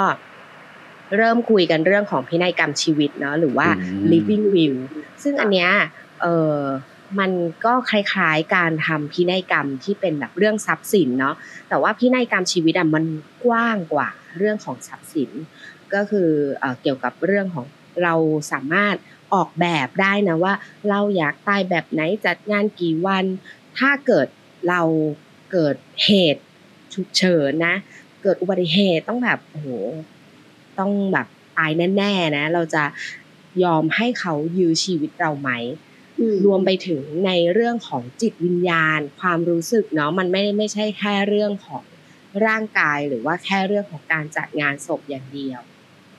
[1.16, 4.76] เริ่มคุยกันเรื่องของพินัยกรรมชีวิตเนาะหรือว่าอืม living will
[5.22, 5.70] ซึ่งอันเนี้ย
[6.22, 6.58] เออ
[7.20, 7.32] มัน
[7.64, 11.34] ก็คล้ายๆการทำพินัยกรรมที่เป็นแบบเรื่องทรัพย์สินเนาะ
[11.68, 13.04] แต่ว่าพินัยกรรมชีวิตอะมัน
[13.44, 15.30] กว้างกว่าเรื่องของทรัพย์สิน
[15.94, 17.66] ก็คือเอ่อเกี่ยวกับเรื่องของ
[18.02, 18.14] เรา
[18.52, 18.96] สามารถ
[19.34, 20.54] ออกแบบได้นะว่า
[20.90, 23.24] เราอยากตายแบบไหนจัดงานกี่วัน
[23.78, 24.26] ถ้าเกิด
[24.68, 24.82] เรา
[25.52, 26.42] เกิดเหตุ
[26.94, 27.74] ฉุกเฉินนะ
[28.22, 29.68] เกิดอุบัติเหตุต้องแบบโอ้โห
[30.78, 31.26] ต้องแบบ
[31.56, 32.84] ตายแน่ๆนะ เราจะ
[33.64, 35.50] ยอมให้เขายื้อชีวิตเราไหม
[36.44, 41.84] รวมไปถึงในเรื่องของจิตวิญญาณ ความรู้สึกเนาะมันไม่ได้ไม่ใช่แค่เรื่องของ
[42.46, 45.60] ร่างกายหรือว่าแค่เรื่องของการจัดงานศพอย่างเดียว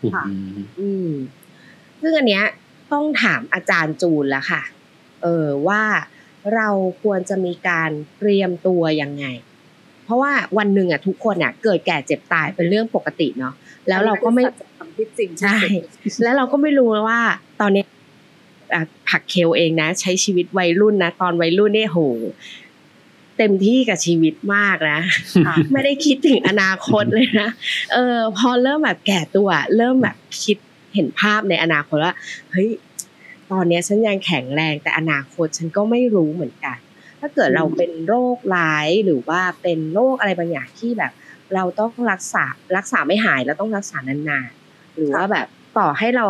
[0.03, 1.11] อืมอืม
[2.01, 2.45] ซึ่งอันเนี้ย
[2.91, 4.61] ต้องถามอาจารย์จูนแล้วค่ะ
[5.23, 5.83] เออว่า
[6.55, 6.69] เรา
[7.01, 9.25] ควรจะมีการเตรียมตัวยังไง
[10.05, 13.53] เพราะว่าวันหนึ่งอะทุกคนอะ เกิดแก่เจ็บตายเป็นเรื่องปกติเนาะ
[13.87, 15.57] แล้วเราก็ไม่สัจธรรมที่จริงที่ใช่
[16.13, 17.21] สุดแล้วเราก็ไม่รู้ว่า
[17.61, 17.85] ตอนเนี้ย
[18.73, 21.99] อะผักเคลเองนะ ใช้ชีวิตวัยรุ่นนะ ตอนวัยรุ่นเนี่ยโห
[23.37, 25.01] เต็มที่กับชีวิตมากนะ
[25.45, 27.49] ค่ะไม่ได้คิดถึงอนาคตเลยนะ
[27.93, 30.57] เออพอเริ่มแบบแก่ตัว เริ่มแบบคิด
[30.93, 32.13] เห็นภาพในอนาคตว่า
[32.51, 32.69] เฮ้ย
[33.51, 36.77] ตอนเนี้ยฉันยังแข็งแรง แต่อนาคตฉันก็ไม่รู้เหมือนกัน
[37.19, 41.11] ถ้าเกิดเราเป็นโรคร้ายหรือว่าเป็นโรคอะไรบางอย่างที่แบบ
[41.55, 42.45] เราต้องรักษา
[42.77, 46.27] รักษาไม่หายแล้วต้องรักษานานๆหรือว่าแบบต่อให้เรา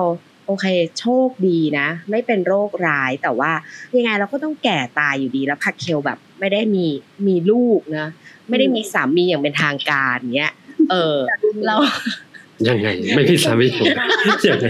[0.48, 0.66] โอเค
[1.00, 3.52] โชคดีนะ ไม่เป็นโรคร้ายแต่ว่า
[3.98, 6.88] ยังไงเราก็ต้องแก่ตายอยู่ดีแล้วพักเคลแบบ ไม่ได้มี
[7.28, 8.08] มีลูกนะ
[8.50, 10.54] ไม่ได้มีสามีอย่างเป็นทางการเนี้ย
[10.92, 11.18] เออ
[11.66, 11.76] เรา
[12.70, 14.68] ยังไง ไม่มีสามียังไง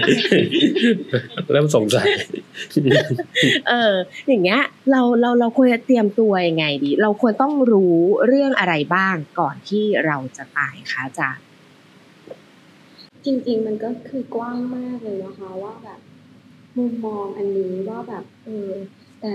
[1.51, 2.05] เริ่มสงสัย
[3.69, 3.93] เออ
[4.27, 11.45] อย่างเงี้ย เราเราเราควรจะเตรียมตัวยังไงดี เราควรต้องรู้เรื่องอะไรบ้างก่อนที่เราจะตายคะอาจารย์
[13.25, 15.99] จริง ๆ มันก็คือกว้างมากเลยนะคะว่าแบบ
[16.77, 18.71] มุมมองอันนี้ว่าแบบเออ
[19.21, 19.33] แต่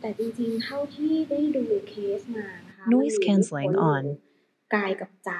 [0.00, 4.04] แต่จริงๆ เท่าที่ได้ดูเคสมานะคะ Noise มันมี cancelling ผล on
[4.74, 5.32] กายกับใจ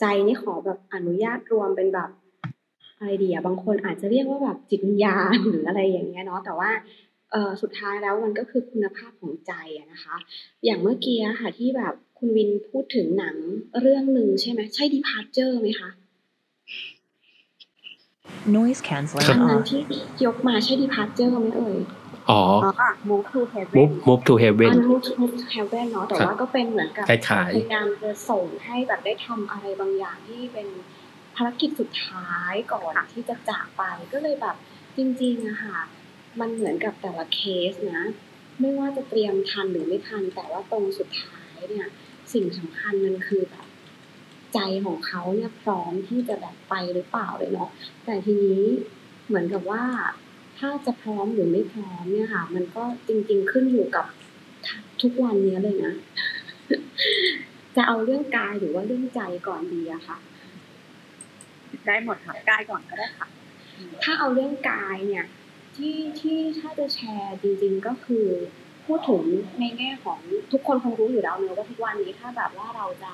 [0.00, 2.10] ใจนี่ขอแบบอนุญาตรวมเป็นแบบ
[2.98, 6.70] อะไรดีอะบางคนอาจจะเรียกว่าแบบจิตวิญญาณหรืออะไรอย่างเงี้ยเนาะแต่ว่า
[7.32, 10.16] เออสุดท้ายแล้วมันก็คือคุณภาพของใจอะนะคะ
[10.64, 13.36] อย่างเมื่อกี้อะค่ะที่แบบคุณวินพูดถึงหนัง
[13.80, 15.90] เรื่องหนึ่งใช่ไหมใช่ Departure ไหมคะ
[18.56, 19.68] Noise cancelling อันนั้น off.
[19.70, 19.80] ที่
[20.26, 21.76] ยกมาใช่ Departure ไหมเอ่ย
[22.30, 22.42] อ๋อ
[22.80, 24.80] อะ move to heaven move move to heaven อัน
[25.20, 30.68] Move to Heaven เนาะแต่ครับว่าก็เป็นเหมือนกับคล้ายๆพยายามจะส่งให้แบบได้ทำอะไรบางอย่างที่เป็น
[31.36, 33.82] ภารกิจสุดท้ายก่อนที่จะจากไป
[34.12, 34.56] ก็เลยแบบ
[34.96, 35.78] จริงๆอะค่ะ
[36.40, 38.02] มันเหมือนกับแต่ละเคสนะ
[38.60, 41.88] ไม่ว่าจะเตรียมทันหรือไม่ทัน แต่ว่าตรงสุดท้ายเนี่ย
[42.32, 43.66] สิ่งสำคัญมันคือแบบ
[44.54, 47.70] ใจของเขาเนี่ยพร้อมที่จะแบบไปหรือเปล่าเลยเนาะ
[48.04, 48.62] แต่ทีนี้
[49.26, 49.84] เหมือนกับว่า
[50.58, 54.06] ถ้าจะพร้อมหรือไม่พร้อมเนี่ยค่ะ มันก็จริง ๆ ขึ้นอยู่กับ
[55.02, 55.94] ทุกวันเนี้ยเลยนะ
[57.76, 60.16] จะเอาเรื่องกายหรือว่าเรื่องใจก่อนดีอะค่ะ
[61.86, 63.28] ได้หมดค่ะกายก่อนก็ได้ค่ะ
[64.02, 65.24] ถ้าเอาเรื่องกายเนี่ย
[65.76, 68.26] ที่ที่ถ้าจะแชร์จริง ๆก็คือ
[68.86, 69.22] พูดถึง
[69.60, 70.18] ในแง่ของ
[70.52, 73.12] ทุกคนคงรู้อยู่แล้วเนอะว่าทุกวันนี้ถ้าแบบว่าเราจะ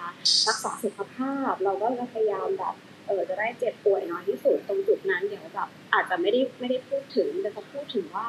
[0.48, 2.74] รักษาสุขภาพ เราก็จะพยายามแบบ
[3.10, 8.28] เออจะได้เจ็บป่วยน้อยที่สุดตรงจุดนั้นเดี๋ยวแบบอาจจะไม่ได้ไม่ได้พูดถึงแต่จะพูดถึงว่า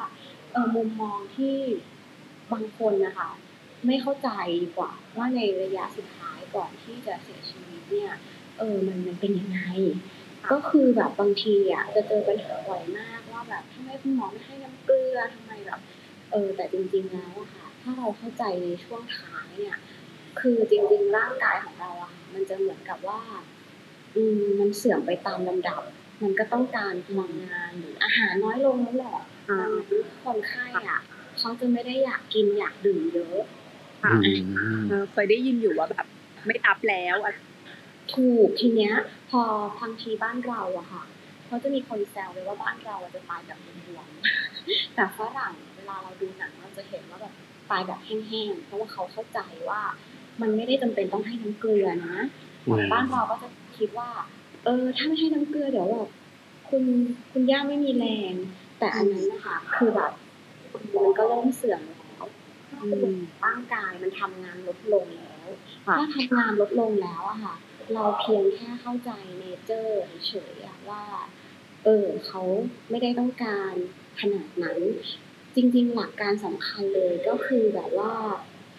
[0.52, 1.56] เออมุมมองที่
[2.52, 3.30] บางคนนะคะ
[3.86, 4.28] ไม่เข้าใจ
[4.62, 8.12] ดีกว่าว่าในระยะสุดท้ายก่อนที่จะเสียชีวิตเนี่ย
[8.58, 9.60] เออมันมันเป็นยังไง
[10.52, 15.80] ก็คือแบบบางทีอะจะเจอปัญหาบ่อยมากว่าแบบทำไมคุณหมอไม่ให้น้ำเกลือทำไมแบบ
[16.32, 19.76] เออแต่จริงๆแล้วอะค่ะ ถ้าเราเข้าใจในช่วงท้ายเนี่ย
[20.40, 23.20] คือจริงๆร่างกายของเราอะค่ะมันจะเหมือนกับว่า
[24.16, 25.82] อืมมันเสื่อมไปตามลำดับ
[26.22, 31.00] มันก็ต้องการพลังงานหรืออาหารน้อยลงนั่นแหละอ่าดังนั้นคนไข้อะ
[31.38, 33.38] เขาจะไม่ได้อยากกินอยากดื่มเยอะ
[34.02, 36.06] ค่ะอืมเออเคยได้ยินอยู่ว่าแบบ
[36.46, 37.34] ไม่อัพแล้วอะ
[38.14, 38.94] ถูกทีเนี้ย
[39.30, 39.42] พอ
[39.80, 41.02] บางทีบ้านเราอะค่ะ
[41.46, 47.34] เขาจะมีคนแซวเลยว่าบ้านเราอะจะตายแบบบวมๆแต่ฝรั่งเวลาเราดูหนังเราจะเห็นว่าแบบ
[47.70, 49.80] ตายแบบแห้งๆเพราะว่าเขาเข้าใจว่า
[50.40, 52.16] มันไม่ได้จำเป็นต้องให้น้ำเกลือนะ
[52.66, 54.10] อืมบ้านเราก็จะ คิดว่า
[54.64, 56.08] เออถ้าไม่ให้น้ำเกลือเดี๋ยวแบบ
[56.68, 56.82] คุณ
[57.32, 58.34] คุณย่าไม่มีแรง
[58.78, 60.12] แต่อันนั้นนะคะคือแบบ
[60.96, 62.24] มันก็เริ่มเสื่อมแล้ว
[63.44, 65.46] ร่างกายมันทำงานลดลงแล้ว
[65.86, 67.54] ค่ะถ้าทำงานลดลงแล้วอะค่ะ
[67.94, 71.02] เราเพียงแค่เข้าใจเนเจอร์เฉยๆอะว่า
[71.84, 72.42] เออเขา
[72.90, 73.72] ไม่ได้ต้องการ
[74.20, 74.78] ขนาดนั้น
[75.56, 78.12] จริง ๆ หลักการสำคัญเลยก็คือแบบว่า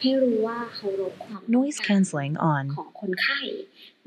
[0.02, 3.40] ให้รู้ว่าเคารพความ Noise cancelling on ของคนไข้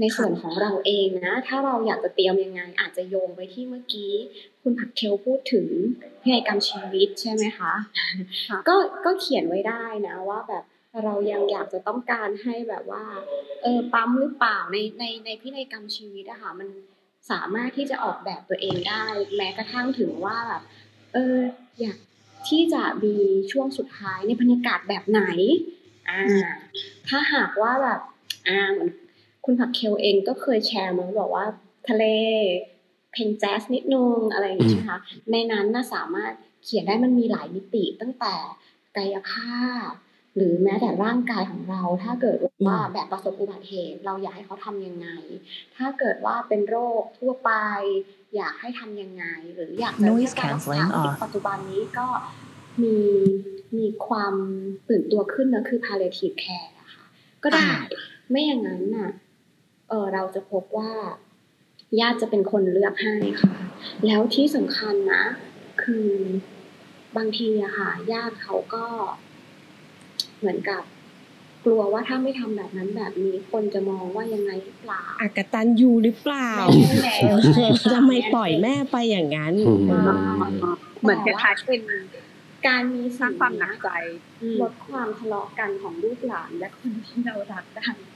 [0.01, 4.13] ในส่วนของเราเองนะ ถ้าเราอยากจะเตรียมยังไง อาจจะโยงไปที่เมื่อกี้
[4.63, 5.67] คุณผักเคลพูดถึง
[6.21, 7.73] พินัยกรรมชีวิตใช่ไหมคะ
[8.69, 10.65] ก็ก็เขียนไว้ได้นะว่าแบบ
[11.05, 13.05] เรายังอยากจะต้องการให้แบบว่า
[13.63, 16.69] เออปั๊มหรือเปล่าในในในพินัยกรรมชีวิตอะค่ะมัน
[17.31, 19.05] สามารถที่จะออกแบบตัวเองได้
[19.37, 20.63] แม้กระทั่งถึงว่าแบบ
[21.13, 21.37] เออ
[21.81, 21.99] อยาก
[22.49, 23.17] ที่จะมี
[23.53, 25.23] ช่วงสุดท้ายในบรรยากาศแบบไหน
[26.09, 26.23] อ่า
[27.09, 28.01] ถ้าหากว่าแบบ
[28.49, 28.91] อ่าเหมือน
[29.47, 31.47] คุณผักเคลเองก็เคยแชร์มาบอกว่า
[31.89, 32.05] ทะเล
[33.13, 36.33] เพลงแจ๊สนิดนึงอะไรอย่างนี้ใช่ไหมคะในนั้นน่าสามารถ
[36.65, 38.35] เขียนได้มันมีหลายมิติตั้งแต่
[38.97, 39.91] กายภาพ
[40.37, 45.09] หรือแม้แต่ร่างกายของเรา ถ้าเกิดว่าแบบประสบอุบัติเหตุเราอยากให้เขาทำยังไง
[45.77, 47.51] ถ้าเกิดว่าเป็นโรคทั่วไป
[48.37, 52.07] อยากให้ทำยังไง หรืออยากจะ Noise ให้การรักษา cancelling off ปัจจุบันนี้ก็
[52.83, 52.99] มี
[53.77, 54.35] มีความ
[54.89, 57.05] ตื่นตัวขึ้นนะคือ palliative care อะค่ะ
[57.43, 57.69] ก็ได้
[58.31, 59.11] ไม่อย่างนั้นน่ะ
[59.88, 60.92] เออเราจะพบว่า
[62.01, 63.55] ญาติจะเป็นคนเลือกให้ค่ะ
[64.07, 65.25] แล้วที่สำคัญนะ
[65.83, 66.11] คือ
[67.16, 68.85] บางทีอะค่ะญาติเขาก็
[70.38, 70.83] เหมือนกับ
[71.64, 76.51] กลัวว่าถ้าไม่ทำแบบนั้นแบบนี้คนจะมองว่ายังไงหรือเปล่าอากตันยูหรือเปล่า
[76.83, 77.37] ไม่แล้ว
[77.94, 80.11] ทำไมปล่อยแม่ไปอย่างนั้นอืม
[81.01, 81.83] เหมือนคล้ายๆเป็น
[82.66, 83.88] การมีสร้างความหนักใจ
[84.61, 88.16] ลดความทะเลาะกันของลูกหลานและคนที่เรารักได้ค่ะค่ะเ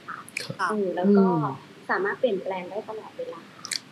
[0.95, 1.43] แล้วก็อืม
[1.89, 3.41] สามารถเปลี่ยนแปลงได้ตลอดเวลา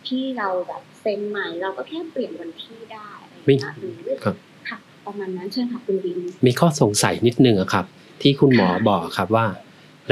[0.08, 3.74] ที่เราแบบเซ็นใหม่เราก็แค่เปลี่ยนวันที่ได้อะไรอย่างเงี้ย
[4.06, 4.36] หรือครับ
[4.68, 7.86] ค่ะประมาณนั้นเชิญค่ะคุณวินมีข้อสงสัยนิดนึงอะครับ
[8.22, 9.46] ที่คุณหมอบอกครับว่า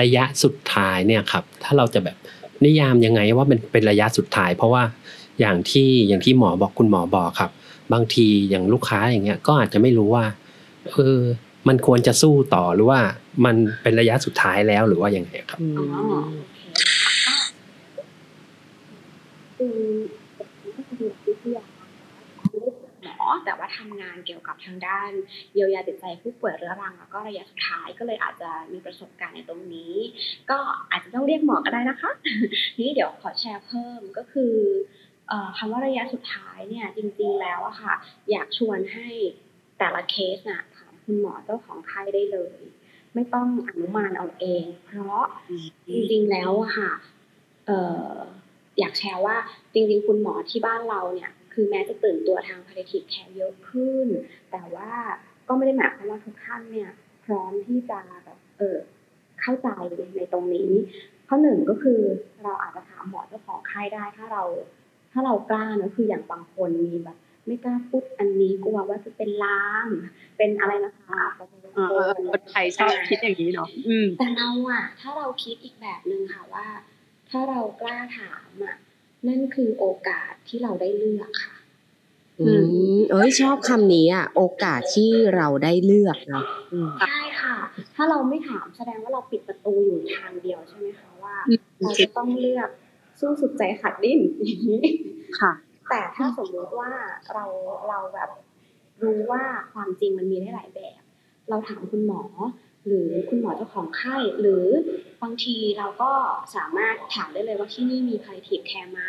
[0.01, 2.16] ระยะสุดท้ายเนี่ยครับ ถ้าเราจะแบบ
[2.64, 4.83] นิยามยังไงว่ามันเป็นระยะสุดท้าย เพราะว่า
[5.40, 7.51] อย่างที่อย่างที่หมอบอกคุณหมอบอกครับ
[7.92, 10.24] บางทีอย่างลูกค้าอย่างเงี้ยก็อาจจะไม่รู้ว่า
[10.92, 11.20] เออ
[11.68, 13.01] มันควรจะสู้ต่อหรือว่า
[13.44, 15.87] มันเป็นระยะสุดท้ายแล้วหรือว่ายังไงครับอ๋อ
[16.37, 16.61] โอเค
[17.25, 17.38] ค่ะ
[19.57, 19.79] ก็คือ
[20.77, 21.64] ก็คือวิทยา
[22.51, 25.11] ไม่ได้เป็นหมอแต่ว่าทำงานเกี่ยวกับทางด้าน
[25.55, 29.94] เยียวยาจิตใจผู้ป่วยเรื้อรังแล้วก็ระยะสุดท้ายก็เลยอาจจะมีประสบการณ์ในตรงนี้
[30.51, 30.59] ก็
[30.90, 32.11] อาจจะต้องเรียกหมอก็ได้นะคะ
[32.75, 34.55] ทีนี้เดี๋ยวขอแชร์เพิ่มก็คือ
[35.29, 37.94] เอ่อคำว่าระยะสุดท้ายเนี่ยจริงๆแล้วอะค่ะ
[38.31, 39.09] อยากชวนให้
[39.79, 40.78] แต่ละเคสน่ะถาม
[41.11, 42.57] คุณหมอเจ้าของไข้ได้เลย
[43.14, 45.23] ไม่ต้องอนุมานเอาเอง เพราะ
[45.88, 46.92] จริงๆแล้วอะค่ะ
[47.66, 47.71] เอ
[48.11, 48.14] อ
[48.79, 49.37] อยากแชร์ว่า
[49.73, 54.07] จริงๆ คุณหมอที่บ้านเราเนี่ย คือแม้จะตื่นตัวทาง palliative care เยอะขึ้น
[54.51, 54.92] แต่ว่า
[55.49, 56.90] ก็ไม่ได้หมายความว่าทุกท่านเนี่ย
[57.25, 58.77] พร้อมที่จะแบบเออ
[59.40, 59.68] เข้าใจ
[60.16, 60.71] ในตรงนี้
[61.29, 62.01] ข้อหนึ่งก็คือ
[62.42, 64.42] เราอาจจะถามหมอเจ้าของไข้ได้ถ้าเรา
[65.12, 67.18] ถ้าเรากล้านะคืออย่างบางคนมีแบบ
[67.49, 69.87] ไม่กล้าพูดอันนี้กลัวว่าจะเป็นลาง
[70.39, 76.67] เป็นอะไรนะคะอาจจะเป็นเออเออคนไทยชอบคิดอย่างนี้เนาะอืมแต่เราอะถ้าเราคิดอีกแบบหนึ่งค่ะว่า
[77.31, 78.77] ถ้าเรากล้าถามอะ
[79.29, 81.55] นั่นคือโอกาสที่เราได้เลือกค่ะ
[82.41, 82.51] อื
[82.97, 87.57] มเอ้ยชอบคำนี้อะ โอกาสที่เราได้เลือกเนาะอืมใช่ค่ะ
[87.95, 92.69] ถ้าเราไม่ถามแสดงว่าเราปิดประตูอยู่ทางเดียวใช่ไหมคะว่าอืมเราจะต้องเลือก
[93.21, 94.81] สู้สุดใจขัดดิ้นอย่างนี้
[95.41, 95.53] ค่ะ
[95.90, 96.90] แต่ถ้าสมมติว่า
[97.35, 97.44] เรา
[97.88, 98.31] เราแบบ
[99.05, 101.01] รู้ว่าความจริงมันมีได้หลายแบบ
[101.51, 102.22] เราถามคุณหมอ
[102.87, 104.66] หรือคุณหมอเจ้าของไข้หรือ
[105.22, 106.12] บางทีเราก็
[106.57, 109.01] สามารถถามได้เลยว่าที่นี่มี palliative care ไหม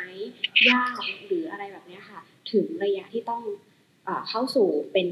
[0.70, 2.20] ญาติหรืออะไรแบบเนี้ยค่ะ
[2.52, 3.42] ถึงระยะที่ต้อง
[4.06, 5.08] เอ่อเข้าสู่เป็น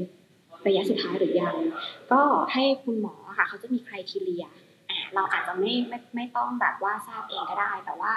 [0.66, 1.56] ระยะสุดท้ายหรือยัง
[2.12, 4.54] ก็ให้คุณหมอค่ะ เขาจะมีคุณทีเรียอะ
[5.14, 8.12] เราอาจจะไม่ไม่ไม่ต้องแบบว่าทราบเองก็ได้ แต่ว่า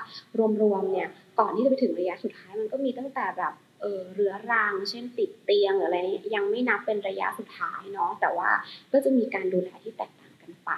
[0.61, 8.49] รวมๆเนี่ย ก่อนที่จะไปถึงระยะสุดท้ายมันก็มีตั้งแต่แบบเออเรื้อรังเช่นติดเตียงหรืออะไรเนี่ยยังไม่นับเป็นระยะสุดท้ายเนาะแต่ว่า
[8.91, 10.71] ก็จะมีการดูแลที่แตกต่างกันไป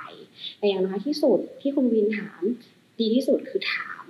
[0.57, 2.41] แต่อย่างน้อยที่สุดที่คุณวินถาม
[2.99, 4.05] ดีที่สุดคือถาม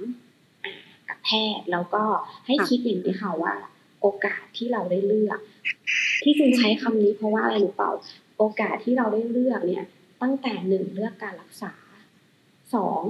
[0.63, 0.73] อะ
[1.09, 2.03] กับแพทย์แล้วก็
[2.47, 3.53] ให้คิดอย่างนี้ค่ะว่า
[4.01, 5.39] โอกาสที่เราได้เลือก
[6.23, 7.91] ที่คุณใช้คำนี้เพราะว่าอะไรหรือเปล่า
[8.37, 9.85] โอกาสที่เราได้เลือกเนี่ย
[10.21, 11.73] ตั้งแต่หนึ่งเลือกการรักษา
[12.73, 13.01] สอง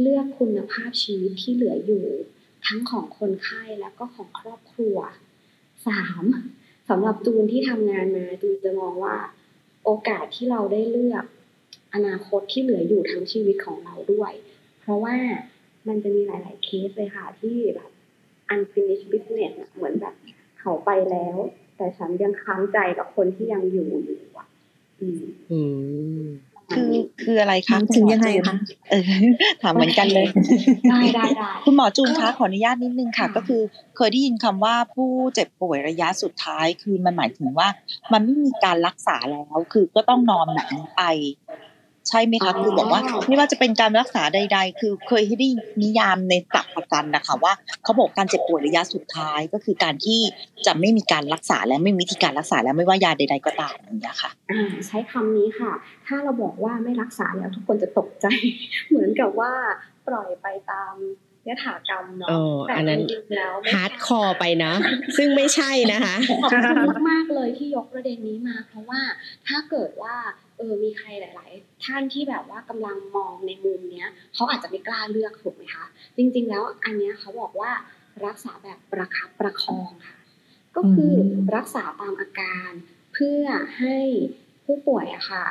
[0.00, 2.06] เลือกคุณภาพชีวิตที่เหลืออยู่
[2.68, 4.96] ทั้งของคนไข้แล้วก็ของครอบครัว
[5.86, 6.24] สาม
[6.88, 9.16] สำหรับจูนที่ทำงานมาจูนจะมองว่า
[9.84, 11.24] โอกาสที่เราได้เลือก
[11.94, 14.32] อนาคตที่เหลืออยู่ทั้งชีวิตของเราด้วย
[14.80, 15.16] เพราะว่า
[15.88, 17.90] มันจะมีหลาย ๆ เคสเลยค่ะ ที่แบบ
[18.54, 20.14] unfinished business เหมือนแบบ
[20.60, 21.36] เขาไปแล้ว
[21.76, 24.48] แต่ฉันยังค้างใจกับคนที่ยังอยู่อยู่อะ
[25.00, 25.60] อืมอื
[26.22, 26.26] ม
[26.72, 28.56] คือคืออะไรคะมันคุณถึงหมอยังไงจูนคะ
[28.90, 29.02] เออ
[29.62, 30.26] ถามเหมือนกันเลย
[30.90, 33.62] ได้ได้ได้คุณหมอจูนคะขออนุญาตนิดนึงค่ะค่ะก็คือ
[33.96, 37.68] เคยได้ยินคำว่าผู้เจ็บป่วยระยะสุดท้าย คือมันหมายถึงว่า
[38.12, 41.02] มันไม่มีการรักษาแล้ว คือก็ต้องนอนหนังไป
[42.08, 45.48] ใช่ไหมคะคือบอกว่าไม่ว่าจะเป็นการรักษาใด ๆ คือเคยได้
[45.82, 47.52] นิยามในตักประกันนะคะว่า
[47.84, 50.20] เขาบอกการเจ็บป่วยระยะสุดท้ายก็คือการที่
[50.66, 55.72] จะไม่มีการรักษาและไม่มีวิธีการรักษาแล้วไม่ว่ายาใด ๆก็ตามอย่างเงี้ยค่ะอ่าใช้คำนี้ค่ะ
[56.06, 58.26] ถ้าเราบอกว่าไม่รักษาแล้วทุกคนจะตกใจ
[58.88, 59.52] เหมือนกับว่า
[60.08, 60.94] ปล่อยไปตาม
[61.48, 64.72] ยถากรรมเนาะเออแต่อันนั้นจริงๆแล้วไม่ hardcore ไปนะ
[65.16, 66.56] ซึ่งไม่ใช่นะคะขอบคุ
[67.02, 69.00] ณมากๆเลยที่ยกประเด็นนี้มา เพราะว่า
[69.48, 70.16] ถ้าเกิดว่า
[70.58, 75.84] เออมีใครหลาย ๆ ท่านที่แบบว่ากำลังมองในมุมเนี้ยเขาอาจจะไม่กล้าเลือกถูกไหมคะ
[76.16, 77.72] จริง ๆ แล้วอันเนี้ยเขาบอกว่า
[78.26, 80.18] รักษาแบบประคับประคองค่ะ
[80.76, 81.14] ก็คือ
[81.56, 82.70] รักษาตามอาการ
[83.14, 83.44] เพื่อ
[83.78, 83.98] ให้
[84.64, 85.46] ผู้ป่วยอะค่ะ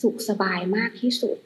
[0.00, 1.38] สุขสบายมากที่สุด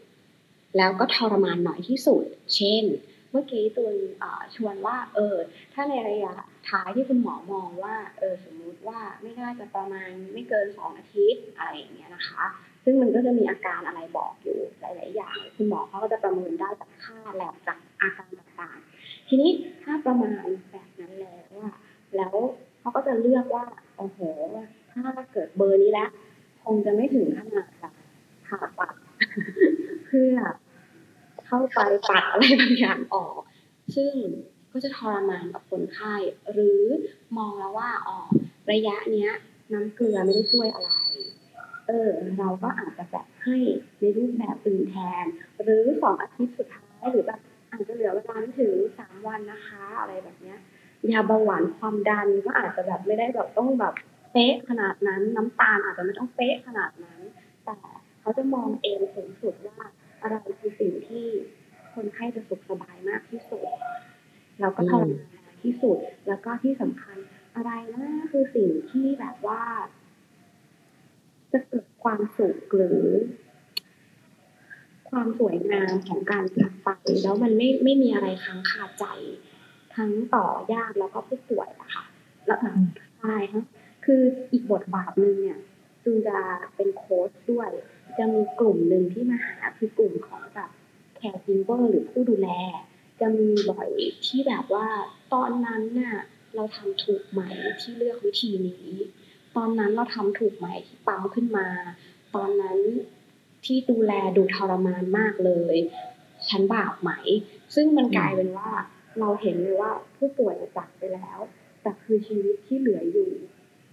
[0.76, 2.84] แล้วก็ทรมานน้อยที่สุด เช่น
[3.30, 5.36] เมื่อกี้ตูนเอ่อชวนว่า เออ
[5.74, 6.34] ถ้าในระยะ
[6.68, 12.44] ท้ายที่คุณหมอมองว่า เออสมมุติว่าไม่น่าจะประมาณไม่เกินสองอาทิตย์อะไรอย่างเงี้ยนะคะ
[12.90, 19.50] ซึ่งมันก็จะมีอาการอะไรบอกอยู่หลาย ๆ อย่าง คุณหมอเขาก็จะประเมินได้จากค่าแลบจากอาการต่างๆ ทีนี้
[19.82, 21.74] ถ้าประมาณแบบนั้นแล้วอะ
[22.16, 22.34] แล้ว
[22.78, 23.64] เขาก็จะเลือกว่า
[23.98, 24.18] โอ้โห
[24.92, 26.10] ถ้าเกิดเบอร์นี้แล้ว
[26.64, 27.92] คงจะไม่ถึงขนาดแบบ
[28.46, 28.94] ผ่าตัด
[30.06, 30.34] เพื่อ
[31.46, 31.78] เข้าไป
[32.10, 33.40] ตัดอะไรบางอย่างออก
[33.96, 34.12] ซึ่ง
[34.72, 36.14] ก็จะทรมานกับคนไข้
[36.52, 36.82] หรือ
[37.36, 38.18] มองแล้วว่าอ๋อ
[38.72, 39.30] ระยะเนี้ย
[39.72, 40.90] น้ำเกลือไม่ได้ช่วยอะไร
[41.88, 43.56] เออเราก็อาจจะแบบให้
[44.00, 45.26] ในรูปแบบอื่นแทน
[45.62, 50.58] หรือสองอาทิตย์สุดท้ายหรือแบบอาจจะเหลือเวลาไม่ถึงสามวันนะคะ อะไรแบบเนี้ย
[51.12, 53.94] ยาเบาหวานความดันก็อาจจะแบบไม่ได้แบบต้องแบบ
[54.32, 57.20] เป๊ะขนาดนั้น น้ำตาลอาจจะไม่ต้องเป๊ะขนาดนั้น
[57.64, 57.76] แต่
[58.20, 59.78] เขาจะมองเองสูงสุดว่า
[60.22, 61.26] อะไรคือสิ่งที่
[61.94, 63.66] คนไข้จะสุขสบายมากที่สุด
[64.60, 65.98] แล้วก็ทรมานที่สุด
[66.28, 67.16] แล้วก็ที่สำคัญ
[67.54, 69.62] อะไรนะคือสิ่งที่แบบว่า
[71.52, 73.02] จะเกิดความสุขหรือ
[75.10, 76.88] ความสวยงามของการจากไป
[77.22, 79.04] แล้วมันไม่ไม่มีอะไรค้างคาใจ
[79.94, 82.04] ทั้งต่อญาติแล้วก็ผู้ป่วยอะค่ะ
[82.46, 82.72] แล้วอะ
[83.18, 83.64] ใช่ฮะ
[84.04, 85.58] คืออีกบทบาทหนึ่งเนี่ย
[86.04, 86.38] จูนจะ
[86.76, 87.70] เป็นโค้ชด้วย
[88.18, 90.70] จะมีกลุ่มหนึ่งที่มาหาคือกลุ่มของแบบ
[91.16, 92.48] แคร์กิเวอร์หรือผู้ดูแล
[93.20, 93.90] จะมีบ่อย
[94.26, 94.88] ที่แบบว่า
[95.32, 96.16] ตอนนั้นน่ะ
[96.54, 97.40] เราทำถูกไหม
[97.80, 98.86] ที่เลือกวิธีนี้
[99.56, 101.66] ตอนนั้นเราทำถูกไหมที่ปั๊มขึ้นมา
[102.34, 102.78] ตอนนั้น
[103.64, 105.76] ที่ดูแลดูทรมานมากเลย
[106.48, 107.10] ฉันบาปไหม
[107.74, 108.70] ซึ่งมันกลายเป็นว่า
[109.18, 111.38] เราเห็นเลยว่าผู้ป่วยจากไปแล้ว
[111.82, 113.30] แต่คือชีวิตที่เหลืออยู่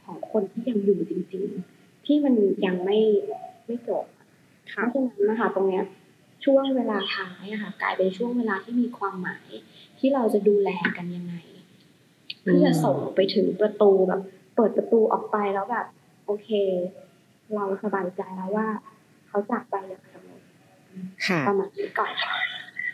[0.03, 1.45] ของคนที่ยังอยู่จริง
[1.77, 2.33] ๆ ที่มัน
[2.65, 2.99] ยังไม่
[3.65, 4.05] ไม่จบ
[4.69, 5.83] เพราะฉะนั้นนะคะตรงเนี้ย
[6.45, 9.47] ช่วงเวลาท้ายอะค่ะกลายเป็นช่วงเวลาที่มีความหมาย
[9.99, 11.35] ที่เราจะดูแลกันยังไง
[12.41, 14.21] เพื่อส่งไปถึงประตูแบบ
[14.55, 15.85] เปิดประตูออกไปแล้วแบบ
[16.25, 16.49] โอเค
[17.55, 18.67] เราสบายใจแล้วว่า
[19.27, 20.39] เขาจากไปอย่างสงบ
[21.27, 22.33] ค่ะประมาณนี้ก่อนค่ะ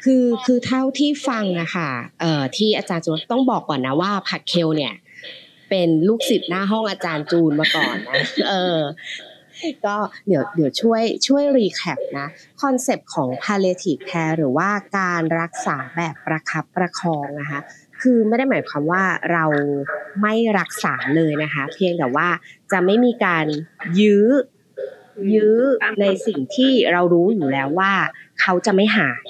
[0.04, 4.94] คือคือเท่าที่ฟังอะค่ะเอ่อที่อาจารย์จูนต้องบอกก่อนนะว่าผักเคลเนี่ย
[5.70, 8.80] เป็นลูกศิษย์หน้าห้องอาจารย์จูนมาก่อนนะเออ
[9.86, 9.96] ก็
[10.28, 12.28] เดี๋ยวเดี๋ยวช่วยช่วย recap นะ
[12.62, 17.60] concept ของ palliative care หรือว่าการรักษาแบบประคับประคองนะคะ
[18.02, 19.46] คือไม่ได้หมายความว่าเรา
[20.22, 22.28] ไม่รักษาเลยนะคะ เพียงแต่ว่า
[22.72, 23.46] จะไม่มีการ
[24.00, 24.28] ยื้อ
[25.34, 25.58] ยื้อ
[26.02, 27.94] ในสิ่งที่เรารู้อยู่แล้วว่า
[28.42, 29.28] เขาจะไม่หาย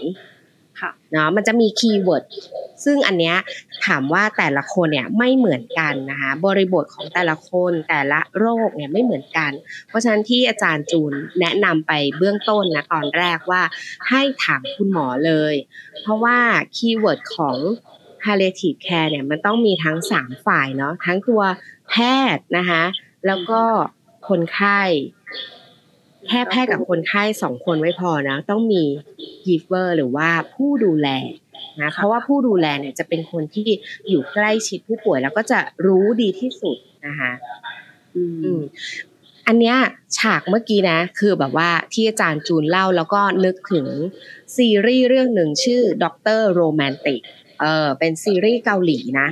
[0.80, 2.24] ค่ะเนาะมันจะมี keyword
[2.84, 3.38] ซึ่งอันเนี้ย
[3.86, 9.52] ถามว่าแต่ละคนเนี่ยไม่เหมือนกันนะคะบริบทของแต่ละคนแต่ละโรคเนี่ยไม่เหมือนกัน
[9.88, 13.62] เพราะฉะนั้นที่อาจารย์จูนแนะนำไปเบื้องต้นนะตอนแรกว่า
[14.10, 15.56] ให้ถามคุณหมอเลย
[16.02, 16.38] เพราะว่า
[16.76, 17.58] keyword ของ
[18.24, 21.44] palliative care เนี่ยมันต้องมีทั้งสามฝ่ายเนาะทั้งตัว
[21.90, 21.96] แพ
[22.36, 22.84] ทย์นะคะ
[23.28, 23.62] แล้วก็
[24.30, 24.82] คนไข้
[26.28, 28.84] แค่แพทย์กับคนไข้สองคนไม่พอนะ ต้องมี
[29.46, 31.08] giver หรือว่าผู้ดูแล
[31.82, 33.70] นะเพราะว่าผู้ดูแลเนี่ยจะเป็นคนที่
[34.10, 37.32] อยู่ใกล้ชิดผู้ป่วยแล้วก็จะรู้ดีที่สุดนะคะ
[38.16, 38.24] อื
[38.58, 38.60] ม
[39.48, 39.78] อันเนี้ย
[40.18, 43.88] ฉากเมื่อกี้นะ คือแบบว่าที่อาจารย์จูนเล่าแล้วก็นึกถึง
[44.56, 47.22] ซีรีส์เรื่องหนึ่งชื่อ Doctor Romantic
[47.62, 49.28] เออเป็นซีรีส์เกาหลีนะ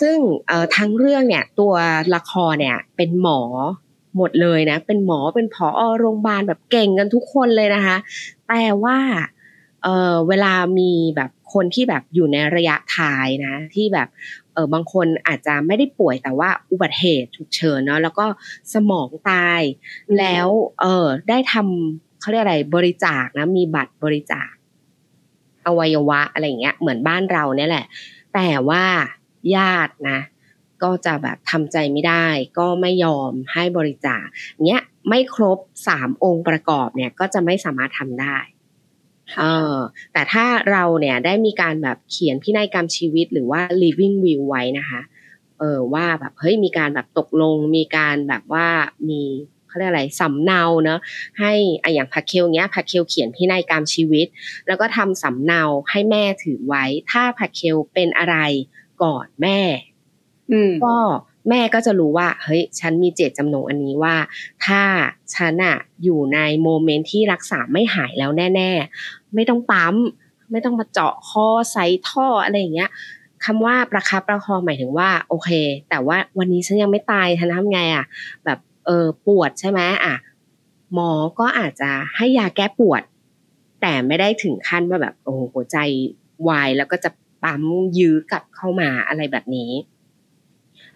[0.00, 0.16] ซึ่ง
[0.48, 1.74] เออทั้งเรื่องเนี่ยตัว
[2.14, 3.40] ละครเนี่ยเป็นหมอ
[4.16, 7.96] หมดเลยนะ เป็นหมอเป็นผอโรงพยาบาลแบบเก่งกันทุกคนเลยนะคะ
[8.48, 8.98] แต่ว่า
[9.82, 14.08] เออเวลามีแบบคนที่แบบอยู่ในระยะท้ายนะ ที่แบบ
[14.54, 18.26] เออบางคนอาจจะไม่ได้ป่วยแต่ว่าอุบัติเหตุฉุกเฉินเนาะแล้วก็
[18.74, 19.60] สมองตาย
[20.18, 20.48] แล้ว
[20.80, 24.50] เออได้ทำเขาเรียกอะไรบริจาคนะมีบัตรบริจาค
[25.66, 27.86] อวัยวะอะไรอย่างเงี้ยเหมือนบ้านเราเนี่ยแหละ
[28.34, 28.84] แต่ว่า
[29.56, 30.18] ญาตินะ
[30.82, 32.26] ก็จะแบบทำใจไม่ได้
[32.58, 34.24] ก็ไม่ยอมให้บริจาค
[34.66, 35.58] เนี้ยไม่ครบ
[35.88, 38.36] สามองค์ประกอบเนี่ยก็จะไม่สามารถทำได้
[39.38, 39.44] เอ
[39.74, 39.76] อ
[40.12, 45.00] แต่ถ้าเราเนี่ยได้มีการแบบเขียนพินัยกรรมชีวิตหรือว่า living will ไว้นะคะ
[45.58, 48.66] เออว่าแบบเฮ้ยมีการแบบตกลงมีการแบบว่า
[49.08, 49.22] มี
[49.74, 51.00] เขาเรียกอะไรสำเนาเนอะ
[51.40, 51.52] ให้
[51.82, 54.26] อะอย่างผักเคลเนี้ยผักเคลเขียนพินัยกรรมชีวิต
[54.66, 58.36] แล้วก็ทำสำเนาให้แม่ถือไว้ ถ้าผักเคลเป็นอะไร
[59.02, 59.60] ก่อนแม่
[60.52, 60.96] อืมก็
[61.48, 64.16] แม่ก็จะรู้ว่าเฮ้ยฉันมีเจตจำนงอันนี้ว่า
[64.66, 64.82] ถ้า
[65.34, 68.70] ฉันอะอยู่ในโมเมนต์ที่รักษาไม่หายแล้วแน่
[69.02, 69.94] ๆ ไม่ต้องปั๊ม
[70.50, 72.90] ไม่ต้องมาเจาะคอใส่ท่ออะไรอย่างเงี้ย
[73.44, 75.50] คำว่าประคับประคองหมายถึงว่า โอเค
[75.90, 78.04] แต่ว่าวันนี้ฉันยังไม่ตายฉันทำไงอะ
[78.44, 80.14] แบบ เออปวดใช่ไหมอะ
[80.94, 83.02] หมอก็อาจจะให้ยาแก้ปวด
[83.80, 85.76] แต่ไม่ได้ถึงขั้นว่าแบบโอ้โหหัวใจ
[86.48, 87.10] วายแล้วก็จะ
[87.42, 87.62] ปั๊ม
[87.98, 89.70] ยื้อกลับเข้ามาอะไรแบบนี้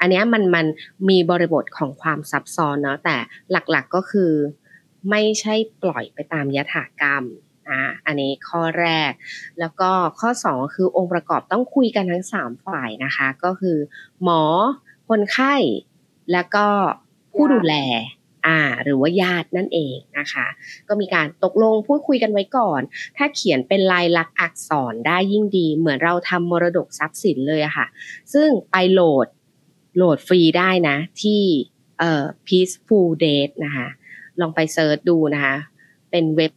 [0.00, 0.66] อันนี้มันมัน
[1.08, 3.16] มีบริบทของความซับซ้อนเนาะแต่
[3.50, 4.32] หลักๆก็คือ
[5.10, 7.24] ไม่ใช่ปล่อยไปตามยถากรรม
[7.68, 9.10] อะอันนี้ข้อแรก
[9.58, 13.76] แล้วก็ข้อสองคือองค์ประกอบต้องคุยกันทั้งสามฝ่ายนะคะ ก็คือ
[14.22, 14.42] หมอ
[15.08, 15.54] คนไข้
[16.32, 16.66] แล้วก็
[17.38, 17.76] ผู้ดูแล
[18.46, 20.46] อ่าหรือว่าญาตินั่นเองนะคะ
[20.88, 22.80] ก็มีการตกลงพูดคุยกันไว้ก่อน
[23.16, 27.86] ถ้าเขียนเป็นลายลักษณ์อักษรได้ยิ่งดี เหมือนเราทำมรดกทรัพย์สินเลยอะค่ะ
[28.34, 29.26] ซึ่งไปโหลด
[29.96, 31.42] โหลดฟรีได้นะ ที่
[31.98, 33.88] เอ่อ Peaceful Death นะคะ
[34.40, 35.56] ลองไป search ดูนะคะ
[36.10, 36.52] เป็นเว็บ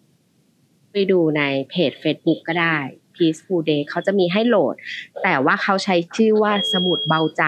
[0.92, 2.78] ไปดูในเพจ Facebook ก็ได้
[3.16, 4.76] Peaceful Death เขาจะมีให้โหลด
[5.24, 7.44] แต่ว่าเขาใช้ชื่อว่าสมุดเบาใจ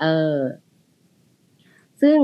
[0.00, 0.06] เอ
[0.36, 0.38] อ
[2.02, 2.18] ซึ่ง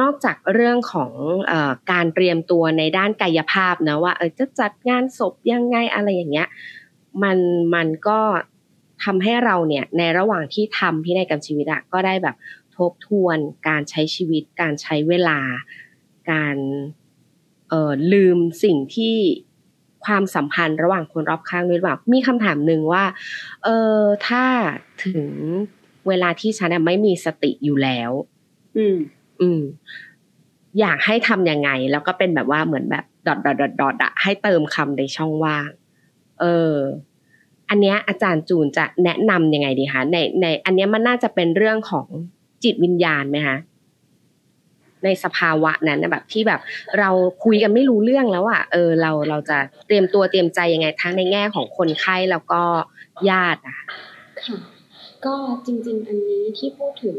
[0.00, 1.12] นอกจากเรื่องของ
[1.50, 1.52] อ
[1.92, 6.48] การเตรียมตัวในด้านกายภาพนะว่าเออจะจัดงานศพยังไงอะไรอย่างเงี้ย
[7.22, 7.38] มัน
[7.74, 8.20] มันก็
[9.04, 12.36] ทำให้เราเนี่ยในระหว่างที่ทำพินัยกรรมชีวิตอะก็ได้แบบ
[12.76, 13.38] ทบทวน
[13.68, 15.38] การใช้ชีวิต การใช้เวลา
[16.30, 16.56] การ
[17.68, 19.16] เออลืมสิ่งที่
[20.04, 23.04] ความสัมพันธ์ระหว่างคนรอบข้างด้วยหรือเปล่ามีคำถามหนึ่งว่า
[23.64, 23.68] เอ
[23.98, 24.44] อถ้า
[25.06, 25.26] ถึง
[26.08, 28.10] เวลาที่ฉันไม่มีสติอยู่แล้ว
[28.76, 28.96] อืม
[29.40, 29.62] อืม
[30.80, 35.68] อยากให้ทำยังไง แล้วก็เป็นแบบว่าเหมือนแบบดอทดอทดอทอะให้เติมคำในช่องว่าง
[36.40, 36.74] เออ
[37.68, 42.06] อันเนี้ยอาจารย์จูนจะแนะนำยังไงดีคะในใน อันเนี้ยมันน่าจะเป็นเรื่องของ
[42.64, 43.56] จิตวิญญาณไหมคะ
[45.04, 46.60] ในสภาวะนั้นแบบที่แบบ
[46.98, 47.10] เรา
[47.44, 52.62] คุยกันไม่รู้เรื่องแล้วอะเออ เราเราจะเตรียมตัวเตรียมใจยังไงทั้งในแง่ของคนไข้แล้วก็
[53.30, 53.86] ญาติอะค่ะ
[55.24, 55.34] ก็
[55.66, 57.18] จริง ๆ อันนี้ที่พูดถึง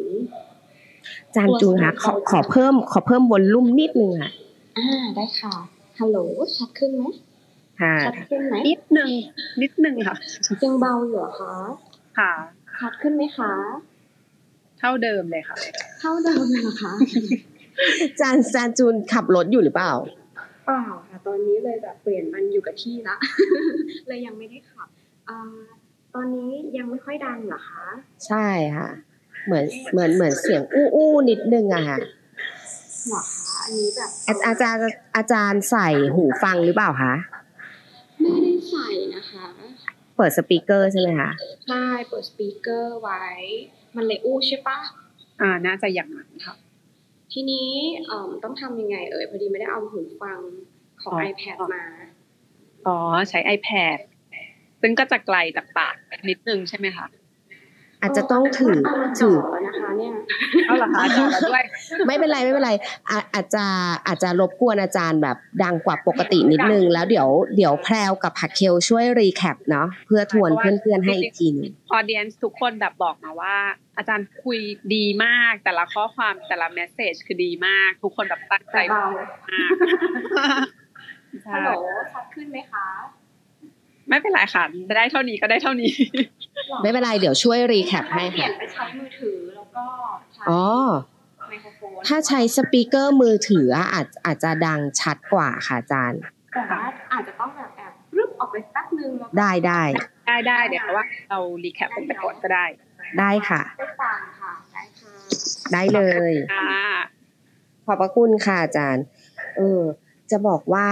[1.35, 4.31] จารย์จูนคะขอขอเพิ่ม ขอเพิ่มวอลลุ่มนิดนึงอะ
[4.77, 5.53] อ่าได้ค่ะ
[5.99, 6.17] ฮัลโหล
[6.57, 7.03] ชัดขึ้นไหม
[7.81, 9.09] ค่ะชัดขึ้นไหมนิดนึง
[9.61, 10.15] นิดนึงค่ะ
[10.63, 11.55] ยังเบาอยู่เหรอคะ
[12.17, 12.31] ค่ะ
[12.79, 13.51] ชัดขึ้นไหมคะ
[14.79, 15.55] เท่าเดิมเลยค่ะ
[15.99, 16.93] เท่าเดิมเลยเหรอคะ
[18.01, 19.93] อาจารย์อาจารย์จูนขับรถอยู่หรือเปล่า
[20.65, 23.15] เปล่าค่ะตอนนี้เลยแบบเปลี่ยนมันอยู่กับที่ละ
[24.07, 24.87] เลยยังไม่ได้ขับ
[25.29, 25.39] อ่า
[26.15, 27.83] ตอนนี้ยังไม่ค่อยดังเหรอคะ
[28.27, 28.47] ใช่
[28.77, 28.89] ค่ะ
[29.45, 31.99] เหมือนเหมือนเหมือนเสียงอู้อู้นิดนึงอะค่ะ
[33.07, 34.81] เหรอคะอันนี้แบบอาอาจารย์
[35.15, 37.13] อาจารย์ใส่หูฟังหรือเปล่าคะ
[38.21, 39.45] ไม่ได้ใส่นะคะ
[40.15, 41.31] เปิดสปีกเกอร์ใช่ไหมคะ
[41.67, 43.23] ใช่เปิดสปีกเกอร์ไว้
[43.95, 44.77] มันเลยอู้ใช่ปะ
[45.41, 46.55] อ่าน่าจะอย่างนั้นค่ะ
[47.33, 47.69] ทีนี้
[48.07, 50.39] เอ่อต้องทำยังไงเอ่ยพอดีไม่ได้เอาหูฟัง
[51.01, 51.85] ของอ๋อ iPad มา
[52.87, 52.97] อ๋อ
[53.29, 53.97] ใช้ iPad
[54.81, 55.95] ซึ่งก็จะไกลจากปาก
[56.29, 57.05] นิดนึงใช่ไหมคะ
[58.01, 60.11] อาจจะต้องถือเอามาถืจ่อนะคะเนี่ย
[60.67, 61.63] เอาเหรอคะจ่อแล้วด้วย
[62.07, 62.71] ไม่เป็นไรไม่เป็นไร
[63.09, 63.65] อาอาจจะ
[64.07, 73.55] อาจจะรบกวนอาจารย์แบบดังกว่าปกตินิดนึง แล้วเดี๋ยวเดี๋ยวแพรวกับผักเคลช่วย recap เนาะเพื่อทวนเพื่อนๆให้อีกทีหนึง audience ทุกคนแบบบอกมาว่า
[73.97, 74.59] อาจารย์คุย
[74.95, 79.71] ดีมาก แต่ละข้อความแต่ละ message คือดีมาก ทุกคนแบบตั้งใจแต่เบามาก
[81.43, 81.69] ใช่ฮัลโหล
[82.13, 82.85] ชัดขึ้นไหมคะ
[84.09, 84.63] ไม่เป็นไรค่ะ
[84.97, 85.93] ได้เท่านี้ก็ได้เท่านี้
[86.81, 89.85] ไม่เป็นไรเดี๋ยวช่วย recap ให้ค่ะเปลี่ยนไปใช้มือถือแล้วก็
[90.33, 90.63] ใช้อ๋อ
[91.49, 96.21] ไมโครโฟนถ้าใช้ speaker มือถืออะอาจอาจจะดังชัดกว่าค่ะอาจารย์
[96.53, 99.83] แต่ว่าอาจจะต้องแบบแอบรึบออกไปแป๊บนึงแล้วก็ได้ได้
[100.27, 102.65] ได้ได้เดี๋ยวเพราะว่าเรา recap กันไปก่อนก็ได้
[103.19, 105.11] ได้ค่ะได้ฟังค่ะได้ค่ะ
[105.73, 106.01] ได้เล
[106.31, 106.85] ยค่ะ
[107.85, 109.03] ขอบพระคุณค่ะอาจารย์
[109.57, 109.81] เออ
[110.31, 110.87] จะบอกว่า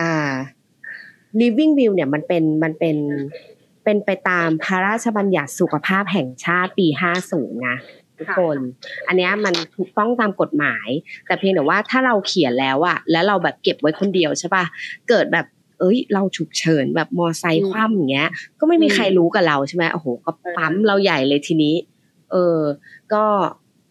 [0.00, 0.12] อ่า
[1.40, 2.96] living will เนี่ยมันเป็นมันเป็น
[3.90, 6.86] เป็นไปตามพระราชบัญญัติสุขภาพแห่งชาติปี
[7.26, 7.76] 50 นะ
[8.18, 8.56] ทุกคน
[9.06, 10.88] อันเนี้ยมันถูกต้องตามกฎหมาย
[11.26, 14.64] แต่เพียงแต่ว่าถ้าเราเขียนแล้วอะแล้วเราแบบเก็บไว้คนเดียวใช่ปะ
[15.08, 15.46] เกิดแบบ
[15.80, 18.28] เอ้ย เราฉุกเฉินแบบมอไซค์คว่ำอย่างเงี้ย
[18.60, 21.74] ก็ไม่มีใครรู้กับเราใช่ไหมโอ้โหก็ปั๊มเราใหญ่เลยทีนี้
[22.30, 22.58] เออ
[23.12, 23.24] ก็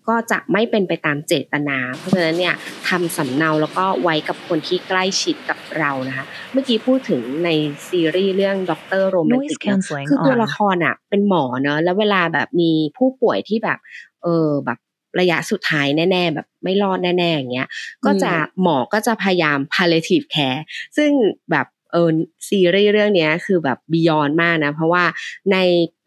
[0.08, 2.56] ก็จะไม่เป็นไปตามเจตนา เพราะฉะนั้นเนี่ย
[2.88, 7.50] ทำสำเนาแล้วก็ไว้กับคนที่ใกล้ชิดกับเรานะคะ เมื่อกี้พูดถึงใน
[7.90, 9.66] ซีรีส์เรื่อง Doctor Romantic
[10.10, 13.80] คือตัวละครอะเป็นหมอเนอะแล้วเวลาแบบมีผู้ป่วยที่แบบ
[14.24, 14.80] เออแบบ
[15.20, 17.68] ระยะสุดท้ายแน่ๆ แบบไม่รอดแน่ๆอย่างเงี้ย
[18.06, 18.32] ก็จะ
[18.62, 20.62] หมอก็จะพยายาม palliative care
[20.98, 21.12] ซึ่ง
[21.52, 22.16] แบบเออ
[22.50, 25.04] ซีรีส์เรื่องนี้คือแบบ beyond มากนะ เพราะว่า
[25.52, 25.58] ใน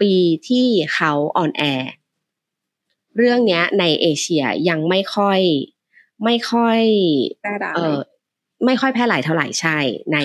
[0.01, 0.15] ปี
[0.49, 1.91] ที่เขาออนแอร์
[3.17, 5.41] เรื่องเนี้ย ในเอเชียยังไม่ค่อย
[6.25, 6.81] ไม่ค่อย
[7.77, 7.99] เออ
[8.67, 9.79] ไม่ค่อยแพร่หลายเท่าไหร่ใช่
[10.13, 10.19] ใน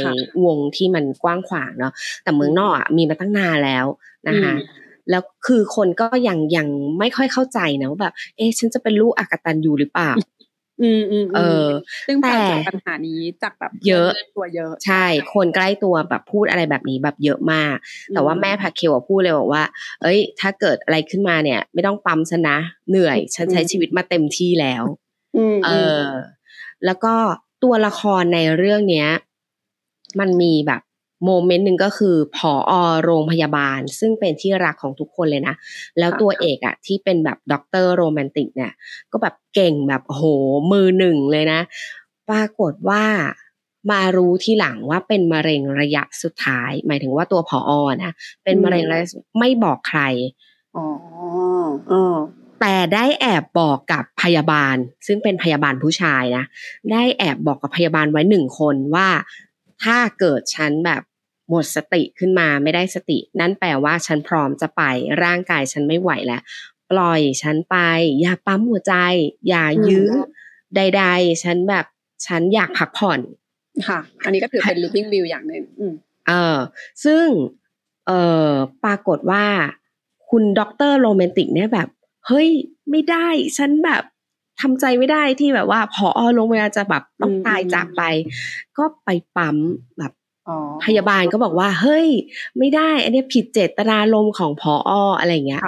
[0.45, 3.85] วงที่มันกว้างขวางเนาะแต่เมืองนอกอะมีมาตั้งนานแล้ว
[4.27, 4.53] นะคะ
[5.09, 6.67] แล้วคือคนก็ยังยัง
[6.99, 10.11] ไม่ค่อยเข้าใจนะว่าแบบ เอ๊ะฉันจะเป็นลูกอักตันยูหรือเปล่า
[10.82, 11.67] อืมอืมเออ
[12.07, 17.75] ซึ่งแต่ปัญหานี้จากแบบเยอะตัวเยอะ ใช่ คนใกล้ตัวแบบพูดอะไรแบบนี้แบบเยอะมาก
[18.13, 19.63] แต่ว่าแม่พาเคลพูดเลยบอกว่า
[20.01, 22.57] เอ้ย ถ้าเกิดอะไรขึ้นมาเนี่ย ไม่ต้องปั๊มฉันนะ
[22.89, 24.84] เหนื่อย ฉันใช้ชีวิตมาเต็มที่แล้ว
[25.65, 25.71] เอ
[26.01, 26.03] อ
[26.86, 27.13] แล้วก็
[27.63, 29.09] ตัวละครในเรื่องเนี้ย
[30.19, 30.82] มันมีแบบ
[31.25, 35.55] moment หนึ่งก็คือผออโรงพยาบาล ซึ่งเป็นที่รักของทุกคนเลยนะ
[35.99, 38.74] แล้วตัวเอกอะที่เป็นแบบ Doctor Romantic เนี่ย
[39.11, 40.22] ก็แบบเก่งแบบโห
[40.72, 41.61] มือหนึ่งเลยนะ
[42.30, 43.03] ปรากฏว่า
[43.91, 48.13] มารู้ที่หลังว่าเป็นมะเร็งระยะสุดท้าย หมายถึงว่าตัวผออนะ
[48.43, 49.07] เป็นมะเร็งระยะ
[49.39, 50.01] ไม่บอกใคร
[50.76, 50.86] อ๋อ
[52.61, 54.76] แต่ได้แอบบอกกับพยาบาล
[55.07, 56.45] ซึ่งเป็นพยาบาลผู้ชายนะ
[56.91, 59.07] ได้แอบบอกกับพยาบาลไว้หนึ่งคนว่า
[59.84, 61.01] ถ้าเกิดฉันแบบ
[61.49, 64.82] หมดสติขึ้นมาไม่ได้สติ นั่นแปลว่าฉันพร้อมจะไป
[65.23, 66.41] ร่างกายฉันไม่ไหวแล้ว
[66.91, 67.78] ปล่อยฉันไป
[68.21, 68.95] อย่าปั๊มหัวใจ
[69.47, 70.09] อย่ายื้อ
[70.75, 71.86] ใด ๆ ฉันแบบ
[72.25, 73.19] ฉันอยากพักผ่อน
[73.88, 75.63] ค่ะ อันนี้ก็ถือเป็น living view อย่างหนึ่ง
[76.28, 76.57] เออ
[77.05, 77.25] ซึ่ง
[78.07, 78.11] เอ
[78.49, 78.51] อ
[78.84, 79.45] ปรากฏว่า
[80.30, 81.88] คุณด็อกเตอร์โรแมนติกเนี่ยแบบ
[82.28, 82.49] เฮ้ย
[82.89, 84.03] ไม่ได้ ฉันแบบ
[84.62, 88.01] ทำใจไม่ได้ที่แบบว่า พอโรงพยาบาลจะแบบต้องตายจากไป
[88.78, 89.58] ก็ไปปั๊ม
[89.99, 90.12] แบบ
[90.86, 92.08] พยาบาลก็บอกว่า เฮ้ย
[92.58, 95.62] ไม่ได้ อันนี้ผิดเจตนารมณ์ของพออะไรเงี้ย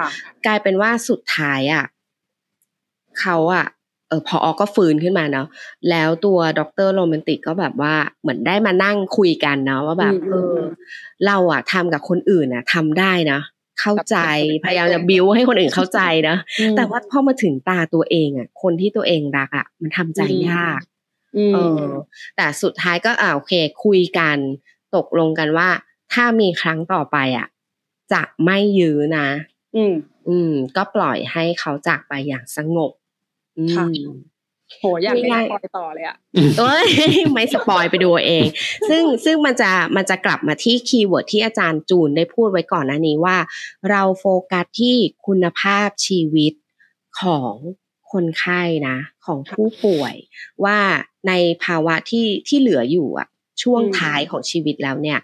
[0.46, 1.84] กลายเป็นว่าสุดท้ายอะ
[3.20, 3.66] เขาอะ
[4.08, 5.46] เออพออก็ฟื้นขึ้นมาเนาะ
[5.90, 10.56] แล้วตัวด็อกเตอร์โรแมนติกก็แบบว่าเหมือนได้มานั่งคุยกันเนาะว่าแบบเออ
[11.26, 13.40] เราอะทำกับคนอื่นอะทำได้นะ
[13.80, 14.16] เข้าใจ
[14.64, 16.36] พยายามจะบิวให้คนอื่นเข้าใจนะ
[16.76, 20.20] แต่ว่าพอมาถึงตาตัวเองอะ คนที่ตัวเองรักอะ มันทำใจ
[20.50, 20.80] ยาก
[21.54, 21.84] เออ
[22.36, 23.52] แต่สุดท้ายก็อ่าโอเค
[23.84, 24.36] คุยกัน
[24.96, 25.68] ตกลงกันว่า
[26.12, 27.46] ถ้ามีครั้งต่อไปอะ
[28.12, 29.28] จะไม่ยื้อนะ
[29.76, 29.94] อืม
[30.28, 32.92] อืม ก็ปล่อยให้เขาจากไปอย่างสงบ
[33.58, 33.94] อืม
[34.78, 36.16] โหอยากให้ spoil ต่อเลยอะ
[36.58, 36.88] เอ้ย
[37.32, 38.46] ไม่ spoil ไปดูเอง
[38.88, 43.36] ซึ่งซึ่งมันจะมันจะกลับมาที่ keyword ที่อาจารย์จูนได้พูดไว้ก่อนหน้านี้ว่า
[43.90, 44.96] เราโฟกัสที่
[45.26, 46.52] คุณภาพชีวิต
[47.20, 47.52] ของ
[48.12, 48.96] คนไข้นะ
[49.26, 50.14] ของผู้ป่วย
[50.64, 50.78] ว่า
[51.28, 51.32] ใน
[51.64, 53.28] ภาวะที่ที่เหลืออยู่อะ
[53.62, 55.18] ช่วงท้ายของชีวิตแล้วเนี่ย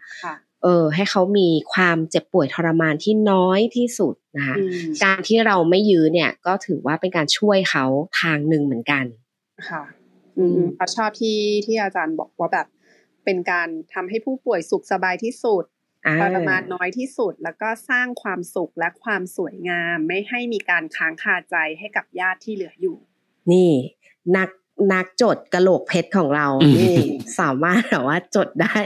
[0.63, 4.57] เออให้เขามีความเจ็บป่วยทรมานที่น้อยที่สุดนะคะ
[5.05, 7.85] การที่เราไม่ยื้อเนี่ยก็ถือว่าเป็นการช่วยเขา
[8.21, 9.05] ทางหนึ่งเหมือนกัน
[9.71, 9.83] ค่ะ
[10.39, 12.67] อืมเขาชอบที่ที่อาจารย์บอกว่าแบบ
[13.25, 15.65] เป็นการทำให้ผู้ป่วยสุขสบายที่สุด
[16.21, 22.97] ทรมานน้อยที่สุด แล้วก็สร้างความสุขและความสวยงาม ไม่ให้มีการค้างคาใจให้กับญาติที่เหลืออยู่
[23.53, 23.71] นี่
[24.37, 24.51] นัก
[24.93, 26.47] นักจดกระโหลกเพชรของเรา
[26.79, 26.97] นี่
[27.41, 28.79] สามารถแบบว่าจดได้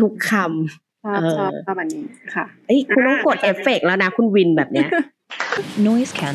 [0.00, 2.04] ทุกคำชอบชอบประมาณนี้
[2.34, 4.88] ค่ะเอ้ยคุณต้องกดเอฟเฟกแล้วนะ คุณวินแบบเนี้ย
[5.86, 6.34] noise can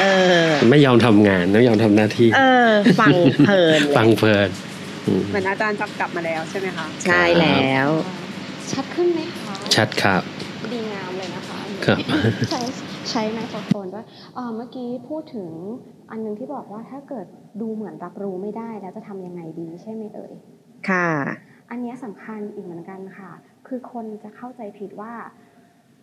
[0.00, 0.04] เอ
[0.46, 2.70] อ ไม่ยอมทำงานไม่ยอมทำหน้าที่ เออ
[3.00, 3.10] ฟัง
[3.44, 4.48] เพลินฟังเพลิน
[5.28, 7.88] เหมือนอาจารย์จับกลับมาแล้วใช่ไหมคะใช่แล้ว
[8.72, 10.22] ชัดขึ้นไหมคะชัดครับ
[10.72, 11.98] ดีงามเลยนะคะครับ
[12.50, 12.60] ใช้
[13.10, 14.06] ใช้ไมโครโฟนด้วย
[14.56, 15.50] เมื่อกี้พูดถึง
[16.10, 17.26] อันนึงที่บอกว่าถ้าเกิด
[17.60, 20.32] ดูเหมือนรับรู้ไม่ได้แล้วจะทำยังไงดีใช่ไหมเอ่ย
[20.90, 21.08] ค่ะ
[21.70, 23.30] อันนี้สำคัญอีกเหมือนกันค่ะ
[23.66, 25.12] คือคนจะเข้าใจผิดว่า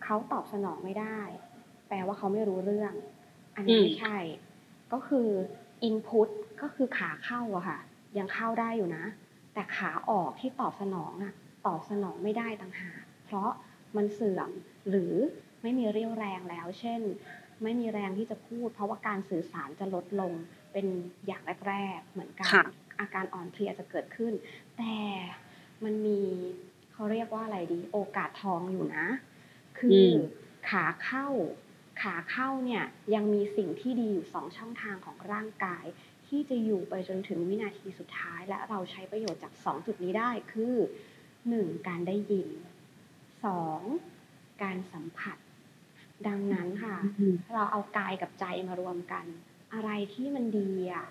[0.04, 1.18] เขาตอบสนองไม่ได้
[1.88, 2.92] แปลว่าเขาไม่รู้เรื่อง
[3.54, 4.18] อันนี้ไม่ใช่
[4.92, 5.28] ก็คือ
[5.88, 6.28] input
[6.62, 7.78] ก็คือขาเข้าอะค่ะ
[8.18, 9.04] ยังเข้าได้อยู่นะ
[9.54, 11.32] แต่ขาออกที่ตอบสนองอะ
[11.66, 13.50] ตอบสนองไม่ได้ต่างหากเพราะ
[13.96, 14.50] มันเสื่อม
[14.88, 15.14] หรือ
[15.62, 17.00] ไม่มีเรี่ยวแรงแล้ว เช่น
[17.62, 20.32] ไม่มีแรงที่จะพูด เพราะว่าการสื่อสารจะลดลง
[20.72, 20.86] เป็น
[21.26, 22.50] อย่างแรกๆเหมือนกัน
[23.00, 24.32] อาการอ่อนเพลียจะเกิดขึ้น
[24.78, 24.96] แต่
[25.84, 26.20] มันมี
[26.92, 29.06] เขาเรียกว่าอะไรดี โอกาสทองอยู่นะ
[29.78, 30.04] คือ
[30.68, 31.26] ขาเข้า
[32.02, 32.84] ขาเข้าเนี่ย
[33.14, 35.84] ยังมีสิ่งที่ดีอยู่สองช่องทางของร่างกาย
[36.26, 40.74] ที่จะอยู่ไปจนถึงวินาทีสุดท้าย และเราใช้ประโยชน์จากสองจุดนี้ได้คือ
[41.48, 42.48] หนึ่งการได้ยิน
[43.44, 43.80] สอง
[44.62, 45.36] การสัมผัส
[46.28, 46.96] ดังนั้นค่ะ
[47.54, 49.24] เราเอากายกับใจมารวมกัน
[49.74, 51.06] อะไรที่มันดีอะ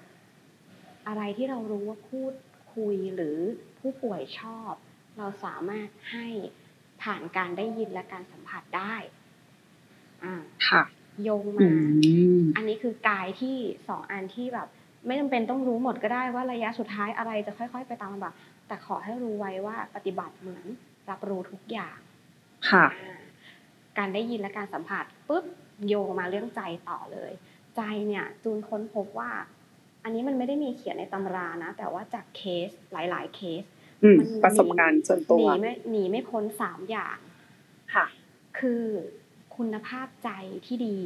[1.07, 2.33] อะไรที่เรารู้ว่าพูด
[2.75, 3.37] คุยหรือ
[3.79, 4.73] ผู้ป่วยชอบ
[5.17, 6.27] เราสามารถให้
[7.03, 8.95] ผ่านการได้ยินและการสัมผัสได้
[10.69, 10.83] ค่ะ
[11.23, 11.77] โยงอืมา
[12.41, 13.55] มอันนี้คือกายที่
[13.87, 14.67] สองอันที่แบบ
[15.05, 18.33] ไม่จำเป็นต้องรู้หมดก็ได้ว่าระยะสุดท้ายอะไรจะค่อย ๆ ไปตามลำดับ
[18.67, 20.65] แต่ขอให้รู้ไว้ว่าปฏิบัติเหมือน
[21.09, 21.97] รับรู้ทุกอย่าง
[22.69, 23.21] ค่ะอ่า
[23.97, 25.45] การได้ยินและการสัมผัสปุ๊บ
[25.87, 27.31] โยงมาเรื่องใจต่อเลย
[27.75, 29.31] ใจเนี่ยจูนค้นพบว่า
[30.03, 33.63] อันนี้มันไม่ได้มีเขียนในตำรานะ แต่ว่าจากเคสหลาย ๆ เคส
[34.03, 37.17] อืมมันประสบการณ์ส่วนตัวหนีไม่หนีไม่พ้นสามอย่าง
[37.93, 38.05] ค่ะ
[38.59, 38.83] คือ
[39.57, 40.29] คุณภาพใจ
[40.65, 40.97] ที่ดี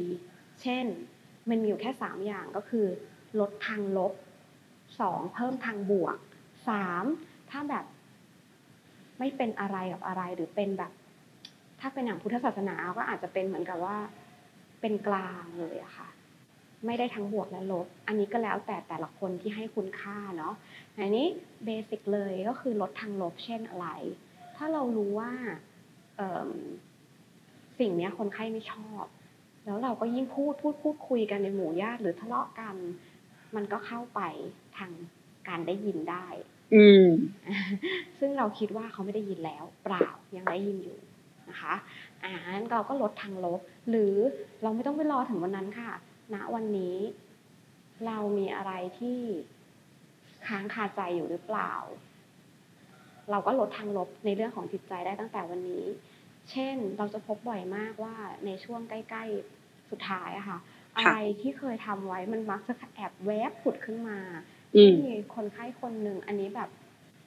[0.62, 0.84] เช่น
[1.48, 2.86] มันมีอยู่แค่สามอย่างก็คือ
[3.40, 4.12] ลดทางลบ
[5.00, 6.16] สองเพิ่มทางบวก
[6.68, 7.04] สาม
[7.50, 7.84] ถ้าแบบ
[9.18, 10.92] ไม่เป็นอะไรกับอะไรหรือเป็นแบบ
[11.80, 13.96] ถ้าเป็นอย่างพุทธศาสนาก็อาจจะเป็นเหมือนกับว่า
[14.80, 16.08] เป็นกลางเลยอะค่ะ
[16.86, 20.54] ไม่ได้ทั้งบวกและลบ อันนี้ก็แล้วแต่แต่ละคนที่ให้คุณค่าเนาะ
[20.96, 21.26] อันนี้
[21.64, 23.88] เบสิกเลยก็คือลดทางลบเช่นอะไร
[24.56, 25.32] ถ้าเรารู้ว่า
[27.78, 29.04] สิ่งเนี้ยคนไข้ไม่ชอบ
[29.64, 32.76] แล้วเราก็ยิ่งพูดพูดพูดคุยกันในหมู่ญาติหรือทะเลาะกัน
[33.56, 34.20] มันก็เข้าไป
[34.76, 34.92] ทาง
[35.48, 36.26] การได้ยินได้
[36.74, 37.06] อืม
[38.18, 40.98] ซึ่งเราคิดว่าเขาไม่ได้ยินแล้ว เปล่ายังได้ยินอยู่
[41.50, 41.74] นะคะ
[42.22, 43.60] อ่างั้นเราก็ลดทางลบ
[43.90, 44.14] หรือ
[44.62, 45.92] เราไม่ต้องไปรอถึงวันนั้นค่ะ
[46.34, 46.96] ณวันนี้
[48.06, 49.18] เรามีอะไรที่
[50.46, 51.72] ค้างคาใจอยู่หรือเปล่า
[53.30, 55.84] เราก็ลดทางลบในเรื่องของจิตใจได้ตั้งแต่วันนี้
[56.50, 58.14] เช่นเราจะพบบ่อยมากว่า
[58.46, 59.24] ในช่วงใกล้
[59.58, 60.58] ๆสุดท้ายอะค่ะ
[60.96, 64.18] อะไรที่เคยทำไว้มันมักจะแอบแวบผุดขึ้นมา
[64.76, 66.70] อืมมีคนไข้คนหนึ่งอันนี้แบบ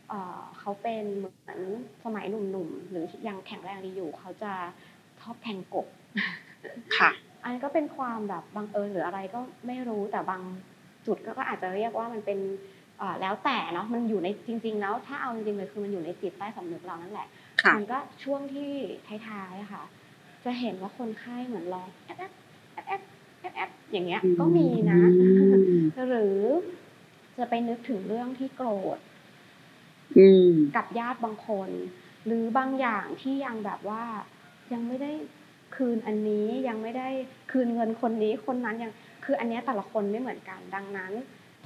[0.09, 1.59] เอ่อเขาเป็นเหมือน
[2.03, 4.51] สมัยหนุ่มๆหรือยังแข็งแรงดีอยู่ เขาจะ
[5.19, 5.87] ชอบแทงกบ
[6.97, 7.09] ค่ะ
[7.43, 10.41] อันนี้ก็เป็นความแบบบังเอิญหรืออะไรก็ไม่รู้แต่บาง
[11.05, 12.39] จุดก็ก็อาจจะเรียกว่ามันเป็น
[12.97, 17.38] เอ่อแล้วแต่เนาะมันอยู่ในจริง ๆ แล้วถ้าเอาจริงๆเลยคือมันอยู่ในจิตใต้สำนึกเรานั่นแหละค่ะ
[17.77, 18.71] มันก็ช่วงที่
[19.27, 19.83] ท้ายๆอะค่ะ
[20.45, 22.31] จะเห็นว่าคนไข้เหมือนร้องแอดแอด
[22.75, 23.01] แอดแอด
[23.41, 24.99] แอดแอดอย่างเงี้ยก็มีนะ
[26.09, 26.39] หรือ
[27.37, 28.99] จะไปนึกถึงเรื่องที่โกรธ
[30.17, 31.69] อืมกับญาติบางคน
[32.25, 34.03] หรือบางอย่างที่ยังแบบว่า
[34.73, 35.11] ยังไม่ได้
[35.75, 37.07] คืนอันนี้ยังไม่ได้
[37.51, 38.91] คืนเงินคนนี้คนนั้นยัง
[39.25, 41.13] คืออันเนี้ยแต่ละคนไม่เหมือนกันดังนั้น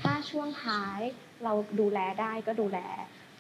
[0.02, 1.00] ถ้าช่วงท้าย
[1.44, 2.80] เราดูแลได้ก็ดูแล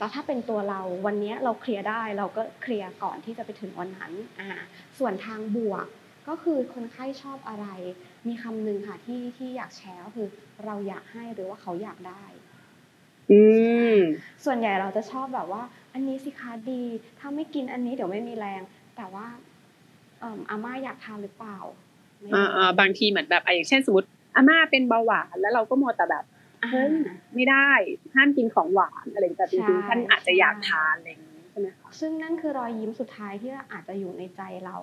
[0.03, 4.49] แล้วถ้าเป็นตัวเราวันเนี้ยเราเคลียร์ได้เราก็เคลียร์ก่อนที่จะไปถึงวันนั้นอ่า
[4.99, 5.85] ส่วนทางบวก
[6.27, 7.67] ก็คือคนไข้ชอบอะไร
[8.27, 10.27] มีคำหนึ่งค่ะที่ที่อยากแชร์ก็คือ
[10.65, 12.23] เราอยากให้หรือว่าเขาอยากได้
[13.31, 13.41] อื
[13.95, 13.97] ม
[14.45, 16.83] ส่วนใหญ่เราจะชอบแบบว่า อันนี้สิคะดี
[17.19, 18.61] ถ้าไม่กินอันนี้เดี๋ยวไม่มีแรง
[18.95, 19.27] แต่ว่า
[20.19, 21.57] เอิ่มอาม่าอยากทานหรือเปล่า
[22.19, 26.32] ไม่อ่าอ่าบางทีเหมือนแบบอะอย่างเช่นสมมติอาม่าเป็นเบาหวานแล้วเราก็มัวแต่แบบอ่า
[26.71, 26.87] เฮ้ย
[27.35, 27.69] ไม่ได้
[28.15, 34.77] ห้ามกินของหวานอะไรแต่จริงใช่ๆท่านอาจจะอยากทานอะไรอย่างนี้ใช่ไหมคะซึ่งนั่นคือรอยยิ้มสุดท้ายที่อาจจะอยู่ในใจเรา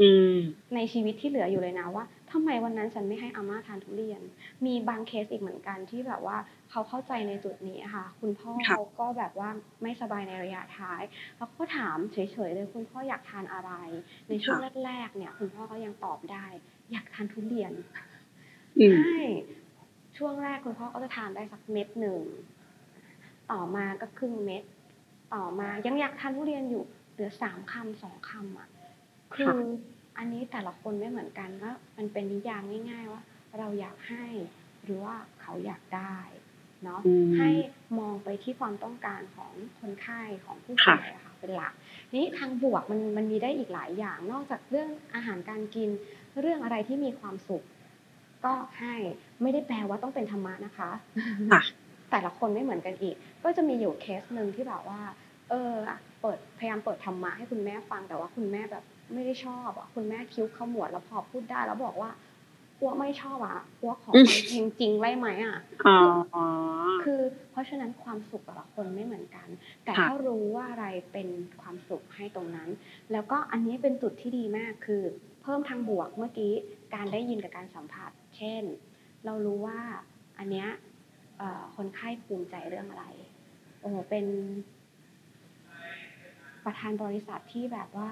[0.00, 0.36] อืม
[0.74, 4.22] ในชีวิตที่เหลืออยู่เลยนะว่าทำไมวันนั้นฉันไม่ให้อาม่าทานทุเรียน
[4.66, 6.36] มีบางเคสอีกเหมือนกันที่แบบว่า
[6.70, 9.48] เขาเข้าใจในจุดนี้ค่ะ คุณพ่อค่ะเขาก็แบบว่า
[9.82, 11.02] ไม่สบายในระยะท้าย
[11.36, 12.18] แล้วก็ถามเฉ
[12.48, 13.70] ยๆเลยคุณพ่ออยากทานอะไร
[14.28, 16.46] ในช่วงแรกๆเนี่ย คุณพ่อก็ยังตอบได้
[16.92, 17.72] อยากทานทุเรียน
[18.78, 19.16] อืมใช่
[20.18, 22.20] ช่วงแรกคุณพ่อก็จะทานได้สักเม็ดหนึ่ง
[23.50, 24.64] ต่อมาก็ครึ่งเม็ด
[25.34, 28.68] ต่อมายังอยากทานทุเรียนอยู่เหลือสามคำสองคำอะ
[29.34, 29.56] คือ
[30.18, 33.22] อันนี้แต่ละคนไม่เหมือนกันก็มันเป็นนิยามง่าย ๆ ว่า
[33.58, 34.24] เราอยากให้
[34.84, 36.16] หรือว่าเขาอยากได้
[36.84, 37.50] เนาะอืมให้
[37.98, 41.72] มองไปที่ความต้องการของคนไข้ของผู้ค่ะป่วยอะค่ะเป็นหลัก
[42.14, 45.88] นี้ทางบวกมันมันมีได้อีกหลายอย่าง นอกจากเรื่องอาหารการกิน
[46.40, 47.64] เรื่องอะไรที่มีความสุข
[48.44, 48.94] ก็ให้
[49.42, 50.90] ไม่ได้แปลว่าต้องเป็นธรรมะนะคะ
[51.52, 51.62] ค่ะ
[52.10, 55.00] แต่ละคนไม่เหมือนกันอีก ก็จะมีอยู่เคสหนึ่งที่แบบว่า
[55.50, 58.84] เอออะเปิดพยายามเปิดธรรมะให้คุณแม่ฟังแต่ว่าคุณแม่แบบ
[59.14, 62.10] ไม่ได้ชอบอะคุณแม่คิ้วขมวดแล้วพอพูดได้แล้วบอกว่า
[62.80, 65.98] อ้วไม่ชอบอะอ้วขอฟังเพลงจริงได้ไหมอะอ๋อ
[67.02, 67.20] คือ
[67.50, 69.48] เพราะฉะนั้นความสุขแต่ละคนไม่เหมือนกัน
[69.84, 71.28] แต่ค่ะถ้ารู้ว่าอะไรเป็น
[71.62, 72.68] ความสุขให้ตรงนั้น
[73.12, 75.02] แล้วก็อันนี้เป็นจุดที่ดีมากคือ
[75.42, 76.52] เพิ่มทางบวกเมื่อกี้
[76.94, 78.62] การได้ยินกับการสัมผัส เช่น
[79.24, 79.80] เรารู้ว่า
[80.38, 80.68] อันเนี้ย
[81.38, 83.06] เอ่อคนไข้ภูมิใจเรื่องอะไร
[83.80, 84.26] โอ้โหเป็น
[86.64, 88.10] ประธานบริษัทที่แบบว่า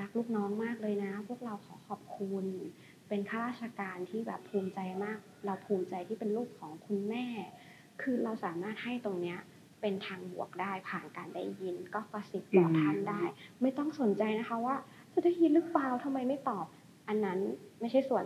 [0.00, 2.46] รักลูกน้องมากเลยนะ พวกเราขอขอบคุณ
[3.08, 7.26] เป็นข้าราชการที่แบบภูมิใจมาก เราภูมิใจที่เป็นลูกของคุณแม่
[8.02, 9.38] คือเราสามารถให้ตรงเนี้ย
[9.80, 13.22] เป็นทางบวกได้ผ่านการได้ยิน ก็กระซิบบอกท่านได้
[13.62, 14.76] ไม่ต้องสนใจนะคะว่า
[15.12, 16.66] จะได้ยินหรือเปล่าทำไมไม่ตอบ
[17.08, 17.38] อันนั้น
[17.80, 18.24] ไม่ใช่ส่วน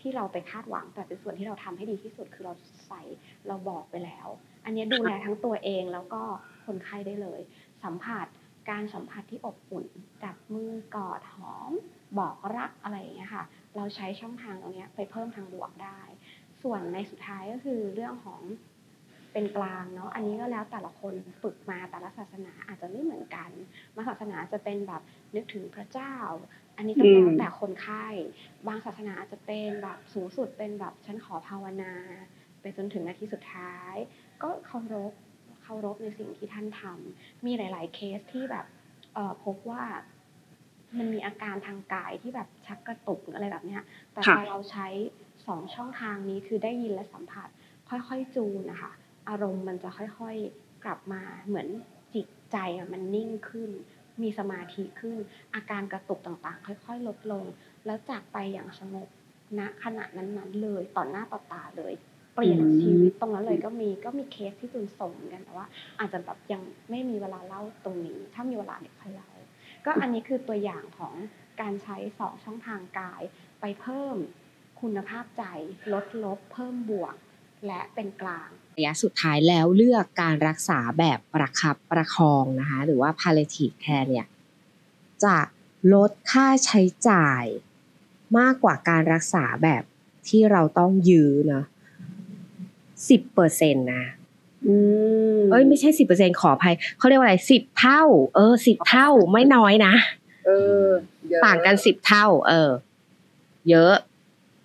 [0.00, 2.54] ที่เราไปคาดหวัง แต่เป็นส่วนที่เราทำให้ดีที่สุดคือเรา
[2.88, 3.02] ใส่
[3.48, 4.28] เราบอกไปแล้ว
[4.64, 6.22] อันนี้ดูแลทั้งตัวเองแล้วก็
[6.64, 7.40] คนไข้ได้เลย
[7.84, 8.26] สัมผัส
[8.70, 9.86] การสัมผัสที่อบอุ่น
[10.22, 11.72] จับมือกอดหอม
[12.18, 13.44] บอกรักอะไรอย่างเงี้ยค่ะ
[13.76, 16.00] เราใช้ช่องทางตรงนี้ไปเพิ่มทางบวกได้
[16.62, 18.40] ส่วนในสุดท้ายก็คือเรื่องของ
[19.32, 23.50] เป็นกลางเนาะอันนี้ก็แล้วแต่ละคนฝึกมาแต่ละศาสนาอาจจะไม่เหมือนกัน
[23.96, 25.02] บาศาสนาจะเป็นแบบ
[25.34, 26.14] นึกถึงพระเจ้า
[26.80, 28.06] อันนี้ก็แล้วแต่คนไข้
[28.66, 31.92] บางศาสนาอาจจะเป็นแบบสูงสุดเป็นแบบฉันขอภาวนา
[32.60, 33.94] ไปจนถึงนาทีสุดท้าย
[34.42, 35.12] ก็เคารพ
[35.62, 38.66] เคารพในสิ่งที่ท่านทำมีหลาย ๆ เคสที่แบบ
[39.14, 39.84] เอ่อพบว่า
[40.98, 44.86] มันมีอาการทางกายที่แบบชักกระตุกหรืออะไรแบบเนี้ย แต่พอเราใช้
[45.46, 47.48] สองช่องทางนี้คือได้ยินและสัมผัส
[47.88, 48.92] ค่อยๆจูนนะคะ
[49.28, 51.68] อารมณ์มันจะค่อยๆกลับมาเหมือน
[52.14, 52.56] จิตใจ
[52.92, 53.70] มันนิ่งขึ้น
[54.22, 55.18] มีสมาธิขึ้น
[55.54, 57.44] อาการกระตุกต่างๆ ค่อย ๆ ลดลง
[57.86, 59.08] แล้วจากไปอย่างสงบ
[59.58, 61.94] ณขณะนั้นๆเลยต่อหน้าต่อตาเลย
[62.34, 65.66] เปลี่ยนชีวิตตรงนั้นเลยก็มีก็มีเคสที่จูนส่งเหมือนกันแต่ว่า
[65.98, 69.30] อาจจะแบบยังไม่มีเวลาเล่าตรงนี้ ถ้ามีเวลาเดี๋ยวค่อยเล่า
[69.86, 71.14] ก็อันนี้คือตัวอย่างของ
[71.60, 73.22] การใช้สองช่องทางกาย
[73.60, 74.16] ไปเพิ่ม
[74.80, 75.44] คุณภาพใจ
[75.92, 77.14] ลดลบ เพิ่มบวก
[77.66, 78.48] และเป็นกลาง
[78.80, 84.26] ระยะสุดท้ายแล้วเลือกการรักษาแบบประคับประคองนะคะหรือว่า palliative care เนี่ย
[85.24, 85.36] จะ
[85.94, 87.44] ลดค่าใช้จ่าย
[88.38, 89.82] มากกว่าการรักษาแบบ
[90.28, 91.64] ที่เราต้องยื้อเนาะ
[93.08, 94.04] สิบเปอร์เซ็นต์นะ
[95.50, 98.02] เอ้ยไม่ใช่สิบเปอร์เซ็นขออภัยเขาเรียกว่าอะไรสิบเท่า
[98.34, 99.94] เออสิบเท่าไม่น้อยนะ
[100.46, 100.50] เอ
[100.84, 100.86] อ
[101.44, 102.70] ต่างกันสิบเท่า เออ
[103.70, 103.94] เยอะ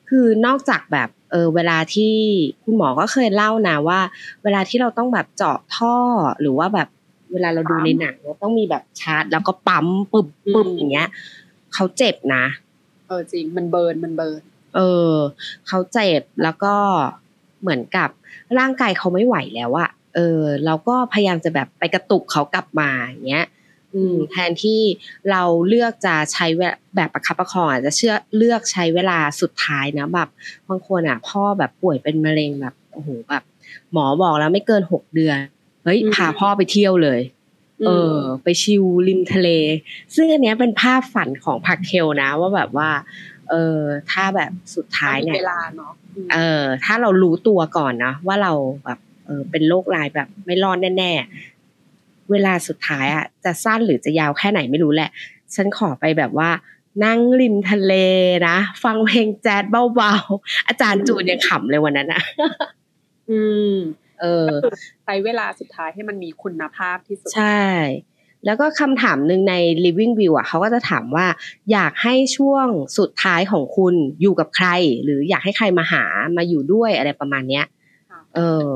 [0.09, 2.15] คือนอกจากแบบเออเวลาที่
[2.63, 3.99] คุณหมอก็เคยเล่านะว่า
[4.43, 5.95] เวลาที่เราต้องแบบเจาะท่อ
[6.41, 6.87] หรือว่าแบบ
[7.31, 11.09] เวลาเราดูในหนังเราต้องมีแบบชาร์จ แล้วก็ปั๊มปึบปึบอย่างเงี้ย
[11.73, 12.45] เขาเจ็บนะ
[13.07, 14.41] เออจริงมันเบิร์นมันเบิร์น
[14.75, 14.79] เอ
[15.11, 15.13] อ
[15.67, 16.75] เขาเจ็บแล้วก็
[17.61, 18.09] เหมือนกับ
[18.59, 23.64] ร่างกายเขาไม่ไหวแล้วอะเออเราก็พยายามจะแบบไปกระตุกเขากลับมาอย่างเงี้ยอืม
[24.31, 24.81] แทนที่
[25.31, 26.45] เราเลือกจะใช้
[26.95, 30.29] แบบประคับประคองอาจจะเชื่อเลือกใช้เวลาสุดท้ายนะแบบ
[30.69, 33.43] บางคนอะ พ่อแบบป่วยเป็นมะเร็งแบบโอ้โหแบบ
[33.93, 35.37] หมอบอกแล้วไม่เกินหกเดือน
[35.83, 37.21] เฮ้ยพาพ่อไปเที่ยวเลย
[37.85, 39.49] เออ ไปชิลริมทะเล
[40.15, 42.89] ซึ่งอันเนี้ยเป็นภาพฝันของพักเคลนะว่าแบบว่า
[43.49, 43.79] เออ
[44.11, 45.93] ถ้าแบบสุดท้ายเนี่ยเวลาเนาะ
[46.33, 48.53] เออ ถ้าเรารู้ตัวก่อนนะว่าเรา
[48.85, 51.54] แบบเออเป็นโรคลายแบบไม่รอดแน่ๆ
[52.31, 55.09] เวลาสุดท้ายอะจะสั้นหรือจะยาวแค่ไหนไม่รู้แหละ
[55.55, 56.49] ฉันขอไปแบบว่า
[57.05, 57.93] นั่งริมทะเล
[58.47, 59.63] นะ ฟังเพลงแจ๊ส
[59.95, 62.21] เบาๆ อาจารย์จูนยังขำเลยวันนั้นอะ
[63.29, 63.39] อื
[63.73, 63.75] ม
[64.21, 64.47] เออ
[65.03, 67.63] ใช้เวลาสุดท้ายให้มันมีคุณภาพที่สุด ใช่
[68.45, 69.55] แล้วก็คำถามหนึ่งใน
[69.85, 71.27] Living View อะเขาก็จะถามว่า
[71.71, 72.67] อยากให้ช่วง
[72.97, 74.67] สุดท้ายของคุณอยู่กับใคร
[75.03, 76.03] หรืออยากให้ใครมาหา
[76.37, 77.65] มาอยู่ด้วยอะไรประมาณเนี้ย
[78.35, 78.67] เออ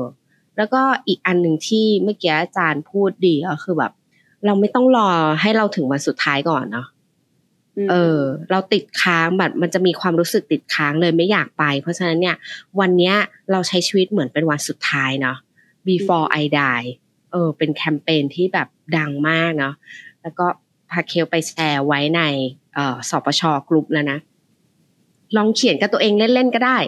[0.60, 3.92] แล้วก็อีกอันหนึ่งที่เมื่อกี้อาจารย์พูดดีก็คือแบบ
[4.46, 5.08] เราไม่ต้องรอ
[5.40, 6.86] ให้เราถึงวันสุดท้ายก่อนเนาะ
[7.90, 8.18] เออ
[8.50, 12.36] เราติดค้างแบบมันจะมีความรู้สึกติดค้างเลยไม่อยากไป เพราะฉะนั้นเนี่ย
[12.80, 13.14] วันเนี้ย
[13.50, 15.36] เราใช้ชีวิตเหมือนเป็นวันสุดท้ายเนาะ
[15.88, 16.88] before I die
[17.32, 19.74] เออ เป็นแคมเปญที่แบบดังมากเนาะ
[20.22, 20.46] แล้วก็
[20.90, 22.22] พาเคลไปแชร์ไว้ใน
[22.74, 24.18] เอ่อสปชกลุ่มแล้วนะ
[25.36, 26.78] ลองเขียนกับตัวเองเล่นๆก็ได้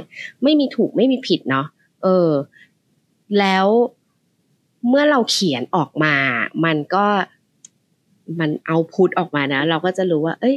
[0.43, 1.67] ไม่มีถูกไม่มีผิดเนาะ
[2.03, 2.29] เออ
[3.39, 3.67] แล้ว
[4.89, 6.15] เมื่อเราเขียนออกมา
[6.65, 7.07] มันก็
[8.41, 10.57] มันเอาพุทออกมานะ เราก็จะรู้ว่า เอ้ย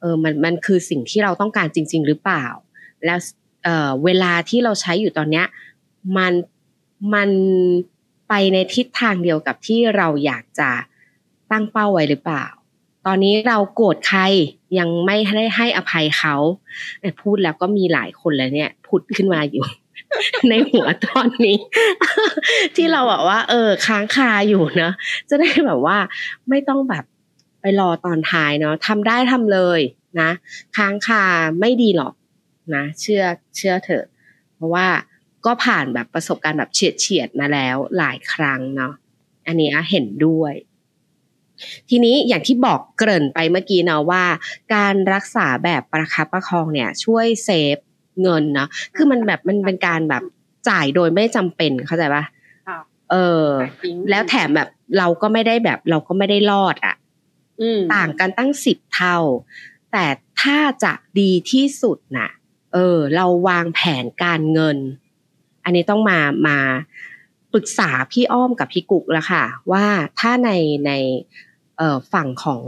[0.00, 2.46] เออ มัน มันคือสิ่งที่เราต้องการจริง ๆ หรือเปล่า
[3.04, 3.18] แล้ว
[3.64, 5.46] เออเวลาที่เราใช้อยู่ตอนเนี้ย
[6.16, 6.32] มัน
[7.14, 7.30] มัน
[8.28, 10.70] ไปในทิศทางเดียวกับที่เราอยากจะ
[11.50, 12.44] ตั้งเป้าไว้หรือเปล่า
[13.06, 14.22] ตอนนี้เราโกรธใคร
[14.78, 16.34] ยังไม่ได้ให้อภัยเขา
[17.22, 19.64] พูดแล้วก็มีหลายคนแล้วเนี่ยพูดขึ้นมาอยู่
[20.48, 21.58] ในหัวตอนนี้
[22.76, 24.92] ที่เราแบบว่า เออ ค้างคาอยู่เนะ
[25.28, 25.98] จะได้แบบว่า
[26.48, 27.04] ไม่ต้องแบบ
[27.60, 29.80] ไปรอตอนท้ายเนาะทำได้ทำเลย
[30.20, 30.30] นะ
[30.76, 31.24] ค้างคา
[31.60, 32.14] ไม่ดีหรอก
[32.74, 33.24] นะเชื่อ
[33.56, 34.04] เชื่อเถอะ
[34.54, 34.86] เพราะว่า
[35.46, 38.92] ก็ผ่านแบบประสบการณ์แบบเฉียดเฉียดมาแล้วหลายครั้งเนาะ
[39.46, 40.54] อันนี้เห็นด้วย
[41.88, 44.24] ทีนี้อย่างที่บอกเกริ่นไปเมื่อกี้เนาะว่า
[44.74, 47.76] การรักษาแบบประคับประคองเนี่ย ช่วยเซฟ
[48.22, 50.22] เงินเนาะคือมันแบบมันเป็นการแบบ
[50.68, 52.24] จ่ายโดยไม่จำเป็นเข้าใจปะ
[53.10, 53.46] เออ
[54.10, 56.96] แล้วแถมแบบเราก็ไม่ได้แบบเราก็ไม่ได้รอดอะ
[57.94, 59.18] ต่างกันตั้งสิบเท่า
[59.92, 60.06] แต่
[60.40, 62.30] ถ้าจะดีที่สุดน่ะ
[62.74, 64.78] เออ เราวางแผนการเงิน
[65.64, 66.58] อันนี้ต้องมามา
[67.52, 69.86] ปรึกษาพี่อ้อมกับพี่กุกแล้วค่ะ ว่า
[70.18, 70.50] ถ้าใน
[70.86, 70.92] ใน
[71.78, 72.62] เอ่อฝั่งของ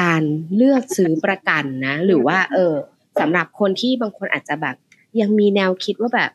[0.00, 0.22] การ
[0.56, 2.74] เลือกซื้อประกันนะ หรือว่า เออ
[3.20, 4.76] สำหรับคนที่บางคนอาจจะแบบ
[5.20, 6.30] ยังมีแนวคิดว่าแบบ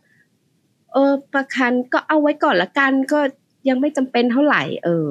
[0.93, 3.19] เออ ประกันก็เอาไว้ก่อนละกันก็
[3.69, 5.07] ยังไม่จำเป็นเท่าไหร่ เออ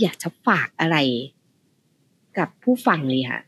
[0.00, 0.96] อยากจะฝากอะไร
[2.38, 3.42] กับผู้ฟังเลยค่ะ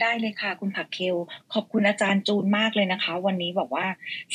[0.00, 1.16] ได้เลยค่ะ คุณผักเคล
[1.52, 3.86] ขอบคุณอาจารย์จูนมากเลยนะคะ วันนี้บอกว่า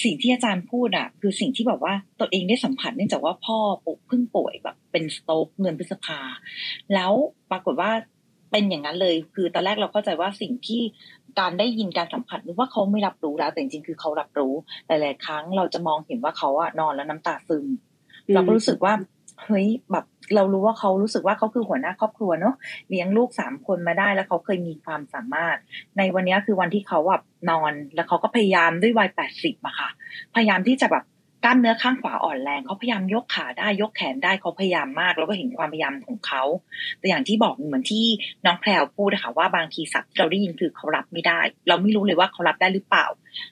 [0.03, 6.19] สิ่งที่อาจารย์พูดอะ คือสิ่งที่แบบว่าตัวเองได้สัมผัสเนื่องจากว่าพ่อป่เพิ่งป่วยแบบเป็นสโตรกเงินพฤษภา
[6.93, 7.11] แล้ว
[7.51, 7.91] ปรากฏว่า
[8.51, 10.81] เป็นอย่างนั้นเลย คือตอนแรกเราเข้าใจว่าสิ่งที่
[11.39, 14.53] การได้ยินการสัมผัสนึกว่าเขาไม่รับรู้แล้ว แต่จริงๆคือเขารับรู้
[14.87, 17.65] หลายๆครั้งเราจะมองเห็นว่าเขาอะนอนแล้วน้ำตาซึม
[18.33, 18.93] เราก็รู้สึกว่า
[19.45, 22.55] เฮ้ยแบบเรารู้ว่าเขารู้สึกว่าเขาคือหัวหน้าครอบครัวเนาะ
[22.89, 25.57] เลี้ยงลูกสามคนมาได้แล้วเขาเคยมีความสามารถ
[25.97, 29.89] ในวันนี้คือวันที่เขาแบบนอน แล้วเขาก็พยายามด้วยวัยแปดสิบอะค่ะ
[30.35, 31.03] พยายามที่จะแบบ
[31.43, 36.43] กล้ามเนื้อข้างขวาอ่อนแรงเขาพยายามยกขาได้ยกแขนได้เขาพยายามมาก แล้วก็เห็นความพยายามของเขา
[36.99, 38.05] แต่อย่างที่บอกเหมือนที่
[38.45, 43.05] น้องแพรวพูดนะคะว่าบางทีสับที่เราได้ยินคือเขารับไม่ได้ เราไม่รู้เลยว่าเขารับได้หรือเปล่า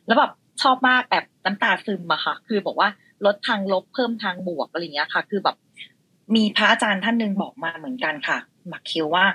[0.05, 0.31] แล้วแบบ
[0.61, 2.89] ชอบมากแบบน้ำตาซึมอะค่ะ คือบอกว่า
[3.25, 5.55] ลดทางลบเพิ่มทางบวกอะไรเงี้ยค่ะ คือแบบ
[6.35, 8.37] มีพระอาจารย์ท่านหนึ่งบอกมาเหมือนกันค่ะ
[8.71, 9.25] มักเคียวว่า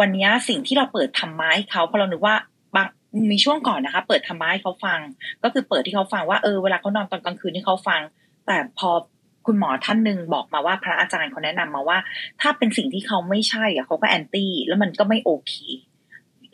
[0.00, 2.36] วันนี้สิ่งที่เราเปิดทำไม้เขาเพราะเรานึกว่า
[2.76, 2.86] บาง
[3.30, 5.00] มีช่วงก่อนนะคะ เปิดทำไม้เขาฟัง
[5.42, 8.00] ก็คือเปิดที่เขาฟังว่าเออเวลาเขานอนตอนกลางคืนที่เขาฟัง
[8.46, 8.90] แต่พอ
[9.46, 11.98] คุณหมอท่านหนึ่งบอกมาว่าพระอาจารย์เขาแนะนำมาว่า
[12.40, 15.54] ถ้าเป็นสิ่งที่เขาไม่ใช่อะเขาก็แอนตี้แล้วมันก็ไม่โอเค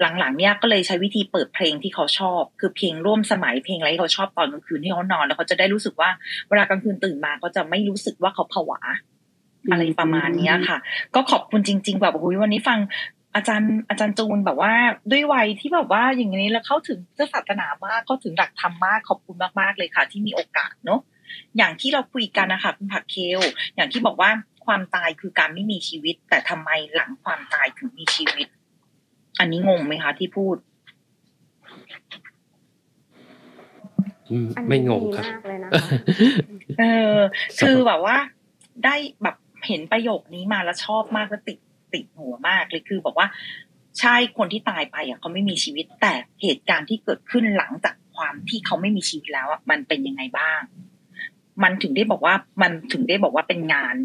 [0.00, 6.10] หลังๆเนี่ยก็เลยใช้วิธีเปิดเพลงที่เขาชอบ คือเพลงร่วมสมัยเพลงอะไรที่เขาชอบตอนกลางคืนที่เขานอนแล้วเขาจะได้รู้สึกว่า
[6.48, 8.80] เวลากลางคืนตื่นมาเขาจะไม่รู้สึกว่าเขาผวา
[9.70, 10.78] อะไรประมาณนี้ค่ะ
[11.14, 12.78] ก็ขอบคุณจริง ๆ แบบโอ้ยวันนี้ฟัง
[13.34, 14.72] อาจารย์อาจารย์จูนแบบว่า
[15.10, 16.98] ด้วยวัยที่แบบว่าอย่างนี้แล้วเข้าถึง
[17.32, 21.00] ศาสนามากเข้าถึงหลักธรรมมากขอบคุณมากๆเลยค่ะ ที่มีโอกาสเนาะ
[21.56, 23.40] อย่างที่เราคุยกันนะคะคุณผักเคล
[23.76, 24.30] อย่างที่บอกว่า
[24.66, 28.46] ความตายคือการไม่มีชีวิต แต่ทำไมหลังความตายถึงมีชีวิต
[29.38, 30.56] อันนี้งงไหมคะที่พูด
[34.68, 35.26] ไม่งงครับ
[36.78, 37.18] เออ
[37.60, 38.16] คือแบบว่า
[38.84, 41.58] ได้แบบเห็นประโยคนี้มาแล้วชอบมากแล้วติด
[41.94, 43.28] ติดหัวมากเลยคือบอกว่า
[44.00, 50.60] ใช่คนที่ตายไปอะเขาไม่มีชีวิตแต่เหตุการณ์ที่เกิดขึ้นหลังจากความที่เขาไม่มีชีวิตแล้วอะมันเป็นยังไงบ้าง
[51.62, 53.96] มันถึงได้บอกว่ามันถึงได้บอกว่าเป็นงาน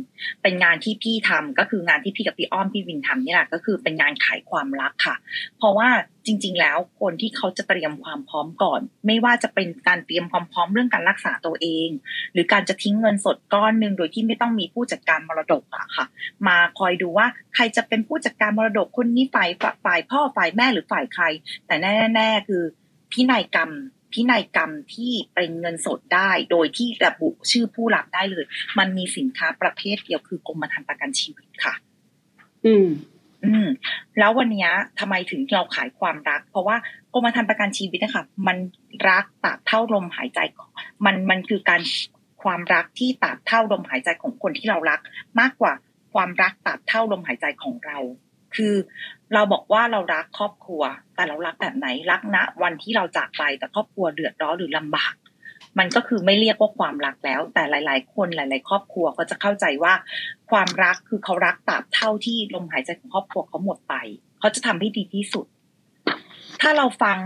[0.44, 5.16] เป็นงานที่พี่ทำก็คืองานที่พี่กับพี่อ้อมพี่วินทำนี่แหละก็คือเป็นงานขายความรักค่ะ
[5.58, 5.90] เพราะว่า
[6.26, 11.90] จริง ๆ แล้วคนที่เขาจะเตรียมความพร้อมก่อน ไม่ว่าจะเป็นการเตรียมความพร้อมเรื่องการรักษาตัวเอง
[12.34, 16.06] หรือการจะทิ้งเงินสดก้อนหนึ่งโดยที่ไม่ต้องมีผู้จัดการมรดกอะค่ะ
[16.48, 19.50] มาคอยดูว่าใครจะเป็นผู้จัดการมรดกคนนี้ฝ่าย
[19.86, 21.24] ฝ่ายพ่อฝ่ายแม่หรือฝ่ายใคร
[21.68, 21.76] แต่
[22.14, 22.64] แน่ๆคือ
[23.12, 23.72] พินัยกรรม
[24.14, 28.46] พินัยกรรมที่เป็นเงินสดได้ โดยที่ระบุชื่อผู้รับได้เลย
[28.80, 31.74] มันมีสินค้าประเภทเดียวคือกรมธรรม์ประกันชีวิตค่ะ
[32.66, 32.88] อืม
[33.46, 33.68] อืม
[34.20, 36.78] แล้ววันนี้ทำไมถึงเราขายความรัก เพราะว่า
[37.14, 38.58] กรมธรรม์ประกันชีวิตนะคะมัน
[39.10, 40.40] รักตราบเท่าลมหายใจ
[41.06, 41.82] มันมันคือการ
[42.44, 45.00] ความรักที่ตราบเท่าลมหายใจของคนที่เรารัก
[45.40, 45.74] มากกว่า
[46.14, 47.98] ความรักตราบเท่าลมหายใจของเรา
[48.56, 48.74] คือ
[49.34, 50.84] เราบอกว่าเรารักครอบครัว
[51.16, 55.14] แต่เรารักแบบไหนรักณวันที่เราจากไปแต่ครอบครัวเดือดร้อนหรือลำบาก
[55.80, 59.94] มันก็คือไม่เรียกว่าความรักแล้ว แต่หลาย ๆ คนหลาย ๆ ครอบครัวก็จะเข้าใจว่า
[60.52, 63.96] ความรักคือเขารักตราบเท่าที่ลมหายใจของครอบครัวเขาหมดไป
[64.40, 65.46] เขาจะทำให้ดีที่สุด
[66.62, 67.18] ถ้าเราฟัง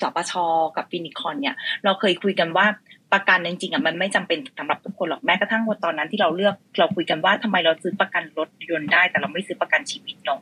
[0.00, 0.32] สปช
[0.76, 2.66] กับฟินิคอนเนี่ย เราเคยคุยกันว่า
[3.12, 10.40] ประกันจริงๆอะมันไม่จำเป็นสำหรับทุกคนหรอกแม้กระทั่งวันตอนนั้นที่เราเลือกเราคุยกันว่าทำไมเราซื้อประกันรถยนต์ได้ แต่เราไม่ซื้อประกันชีวิตเนาะ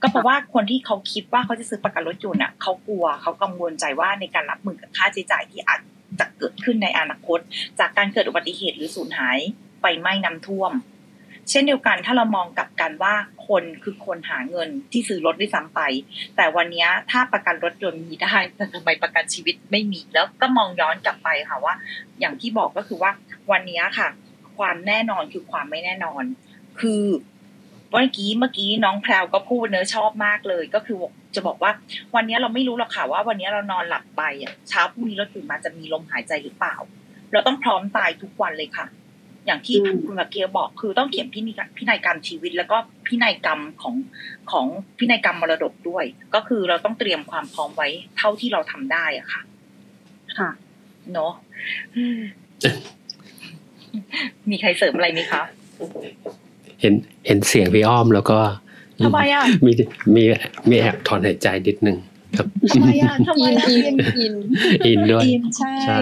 [0.00, 5.80] ก็เพราะว่าคนที่เขาคิดว่าเขาจะซื้อประกันรถยนต์อะเขากลัวเขากังวลใจว่าในการรับมือกับค่าใช้จ่ายที่อาจ
[6.20, 7.38] จะเกิดขึ้นในอนาคต
[7.78, 9.38] จากการเกิดอุบัติเหตุหรือสูญหาย
[9.80, 10.72] ไฟไหม้น้าท่วม
[11.50, 13.14] เช่นเดียวกันถ้าเรามองกลับกันว่า
[13.48, 15.80] คนคือคนหาเงินที่ซื้อรถด้ซ้ำไป
[16.36, 21.74] แต่วันนี้ถ้าประกันรถยนต์มีได้แต่ทำไมประกันชีวิตไม่มีแล้วก็มองย้อนกลับไปค่ะว่า
[22.20, 23.10] อย่างที่บอกก็คือว่า
[23.50, 24.08] วันนี้ค่ะ
[24.58, 26.22] ความแน่นอนคือความไม่แน่นอน
[26.80, 27.04] คือ
[27.90, 30.96] เมื่อกี้เมื่อกี้น้องแพรวก็พูดเนื้อชอบมากเลย ก็คือ
[31.34, 31.72] จะบอกว่า
[32.14, 36.76] วันนี้เราไม่รู้หรอกค่ะว่า วันนี้เรานอนหลับไปอะเช้าพรุ่งนี้เราตื่นมาจะมีลมหายใจหรือเปล่า
[37.32, 38.86] เราต้องพร้อมตายทุกวันเลยค่ะ
[39.46, 42.76] อย่างที่คุณมาเกียบอกคือต้องเขียนพินัยพินัยกรรมชีวิต แล้วก็
[43.06, 43.94] พินัยกรรมของ
[44.50, 44.66] ของ
[44.98, 49.42] พินัยกรรมมรดกด้วย ก็คือเราต้องเตรียมความพร้อมไว้เท่าที่เราทำได้อะค่ะ
[50.38, 50.50] ค่ะ
[51.12, 51.32] เนาะ
[54.50, 55.42] มีใครเสริมอะไรไหมคะ
[56.80, 56.94] เห็น
[57.26, 58.38] เห็นเสียงพี่อ้อมแล้วก็
[59.04, 59.72] ทำไมอะมี
[60.16, 60.24] มี
[60.70, 61.96] มีแอบถอนหายใจนิดนึง
[62.36, 64.34] ครับทำไมอะทำไมอินอิน
[64.86, 65.24] อินด้วย
[65.86, 65.98] ใช่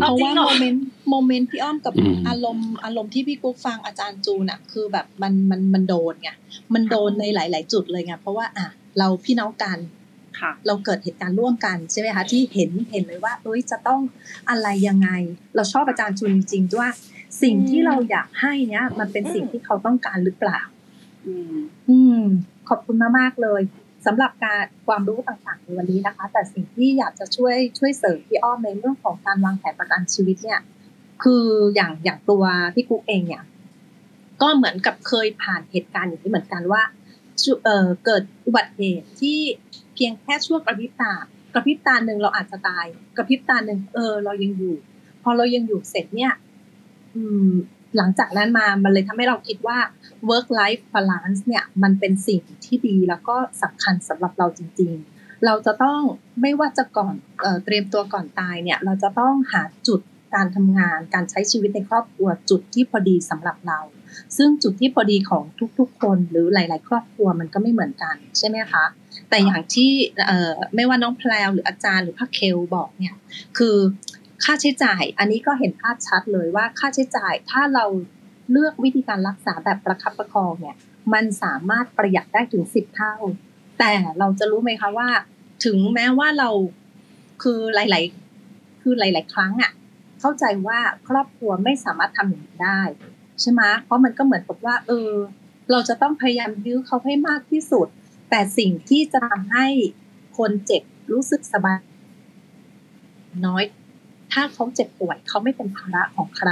[0.00, 1.94] เพราะว่าโมเมนต์ moment พี่อ้อมกับ
[2.28, 6.30] อารมณ์อารมณ์ที่พี่กุ๊กฟังอาจารย์จูนอะคือแบบมันมันมันโดนไง
[6.74, 8.66] มันโดนในหลาย ๆ จุดเลยไงเพราะว่าอะ
[8.98, 9.78] เราพี่น้องกัน
[10.66, 14.00] เราเกิดเหตุการณ์ร่วมกันใช่ไหมคะที่เห็นเห็นเลยว่าเอ้ยจะต้อง
[14.50, 15.08] อะไรยังไง
[15.54, 16.90] เราชอบอาจารย์ชุนจริงๆด้วย
[17.42, 20.60] สิ่งที่เราอยากให้เนี้ยมันเป็นสิ่งที่เขาต้องการหรือเปล่า
[21.88, 22.22] อืม
[22.68, 23.62] ขอบคุณมากๆเลย
[24.06, 30.60] สำหรับการความรู้ต่างๆในวันนี้นะคะ แต่สิ่งที่อยากจะช่วยช่วยเสริมพี่อ้อมในเรื่องของการวางแผนประกันชีวิตเนี่ย
[31.22, 32.44] คืออย่างอย่างตัว
[32.74, 33.42] พี่กุ๊กเองเนี่ย
[34.42, 36.82] ก็เหมือนกับเคยผ่านเหตุการณ์อย่างนี้เหมือนกันว่า
[37.40, 39.38] เเกิดอุบัติเหตุที่
[39.94, 41.12] เพียงแค่ชั่วกระพริบตา
[41.54, 42.86] กระพริบตาหนึ่งเราอาจจะตาย
[43.16, 44.74] กระพริบตาหนึ่งเออ เรายังอยู่
[45.22, 46.32] พอเรายังอยู่เสร็จเนี่ย
[47.14, 47.50] อืม
[47.96, 49.78] หลังจากนั้นมามันเลยทำให้เราคิดว่า
[50.28, 56.00] work life balance เนี่ย มันเป็นสิ่งที่ดีแล้วก็สำคัญสำหรับเราจริง ๆ เราจะต้อง
[56.40, 60.00] ไม่ว่าจะก่อนเเตรียมตัวก่อนตายเนี่ย เราจะต้องหาจุด
[60.34, 63.80] การทำงานการใช้ชีวิตในครอบครัวจุดที่พอดีสำหรับเรา
[64.36, 65.44] ซึ่งจุดที่พอดีของ
[65.78, 68.84] ทุกๆ คนหรือหลาย ๆ ครอบครัวมันก็ไม่เหมือนกันใช่ไหมคะ
[69.28, 69.90] แต่อย่างที่
[70.74, 73.14] ไม่ว่าน้องแพลวหรืออาจารย์หรือพักเคลบอกเนี่ย
[73.58, 73.76] คือ
[74.44, 77.84] ค่าใช้จ่าย อันนี้ก็เห็นภาพชัดเลยว่าค่าใช้จ่ายถ้าเรา
[78.50, 80.76] เลือกวิธีการรักษาแบบประคับประคองเนี่ย
[81.12, 83.14] มันสามารถประหยัดได้ถึงสิบเท่า
[83.78, 85.08] แต่เราจะรู้ไหมคะว่า
[85.64, 86.50] ถึงแม้ว่าเรา
[87.42, 88.04] คือหลาย
[88.42, 89.72] ๆ คือหลาย ๆ ครั้งอะ่ะ
[90.20, 90.78] เข้าใจว่า
[91.08, 92.80] ครอบครัวไม่สามารถทำอย่างนี้ได้
[93.40, 95.10] ใช่ไหมเพราะมันก็เหมือนกับว่า เออ
[95.70, 97.86] เราจะต้องพยายามยื้อเขาให้มากที่สุด
[98.30, 99.66] แต่สิ่งที่จะทำให้
[100.38, 100.82] คนเจ็บ
[101.12, 101.80] รู้สึกสบาย
[103.46, 103.64] น้อย
[104.32, 106.50] ถ้าเขาเจ็บป่วยเขาไม่เป็นภาระของใคร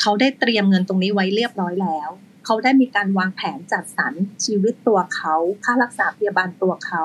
[0.00, 2.10] เขาได้เตรียมเงินตรงนี้ไว้เรียบร้อยแล้ว
[2.50, 4.12] เขาได้มีการวางแผนจัดสรร
[4.44, 5.34] ชีวิตตัวเขา
[5.64, 7.04] ค่ารักษาพยาบาลตัวเขา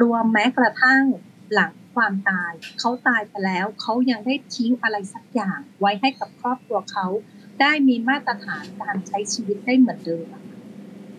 [0.00, 1.02] รวมแม้กระทั่ง
[1.52, 7.06] หลังความตาย เขาตายไปแล้ว เขายังได้ทิ้งอะไรสักอย่าง ไว้ให้กับครอบครัวเขา
[7.60, 10.26] ได้มีมาตรฐานการใช้ชีวิตได้เหมือนเดิม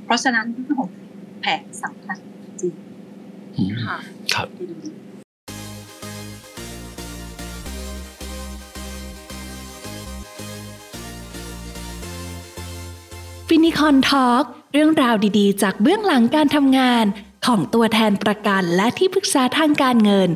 [0.06, 0.90] เพราะฉะนั้นเรื่องของ
[1.42, 2.18] แผนสำคัญ
[2.62, 2.76] จริง
[3.86, 3.98] ค่ะ
[4.34, 4.48] ครับ
[13.48, 17.06] ฟินิคอนทอล์กเรื่องราวดีๆ จากเบื้องหลังการทำงาน
[17.46, 20.30] ของตัวแทนประกันและที่ปรึกษาทางการเงิน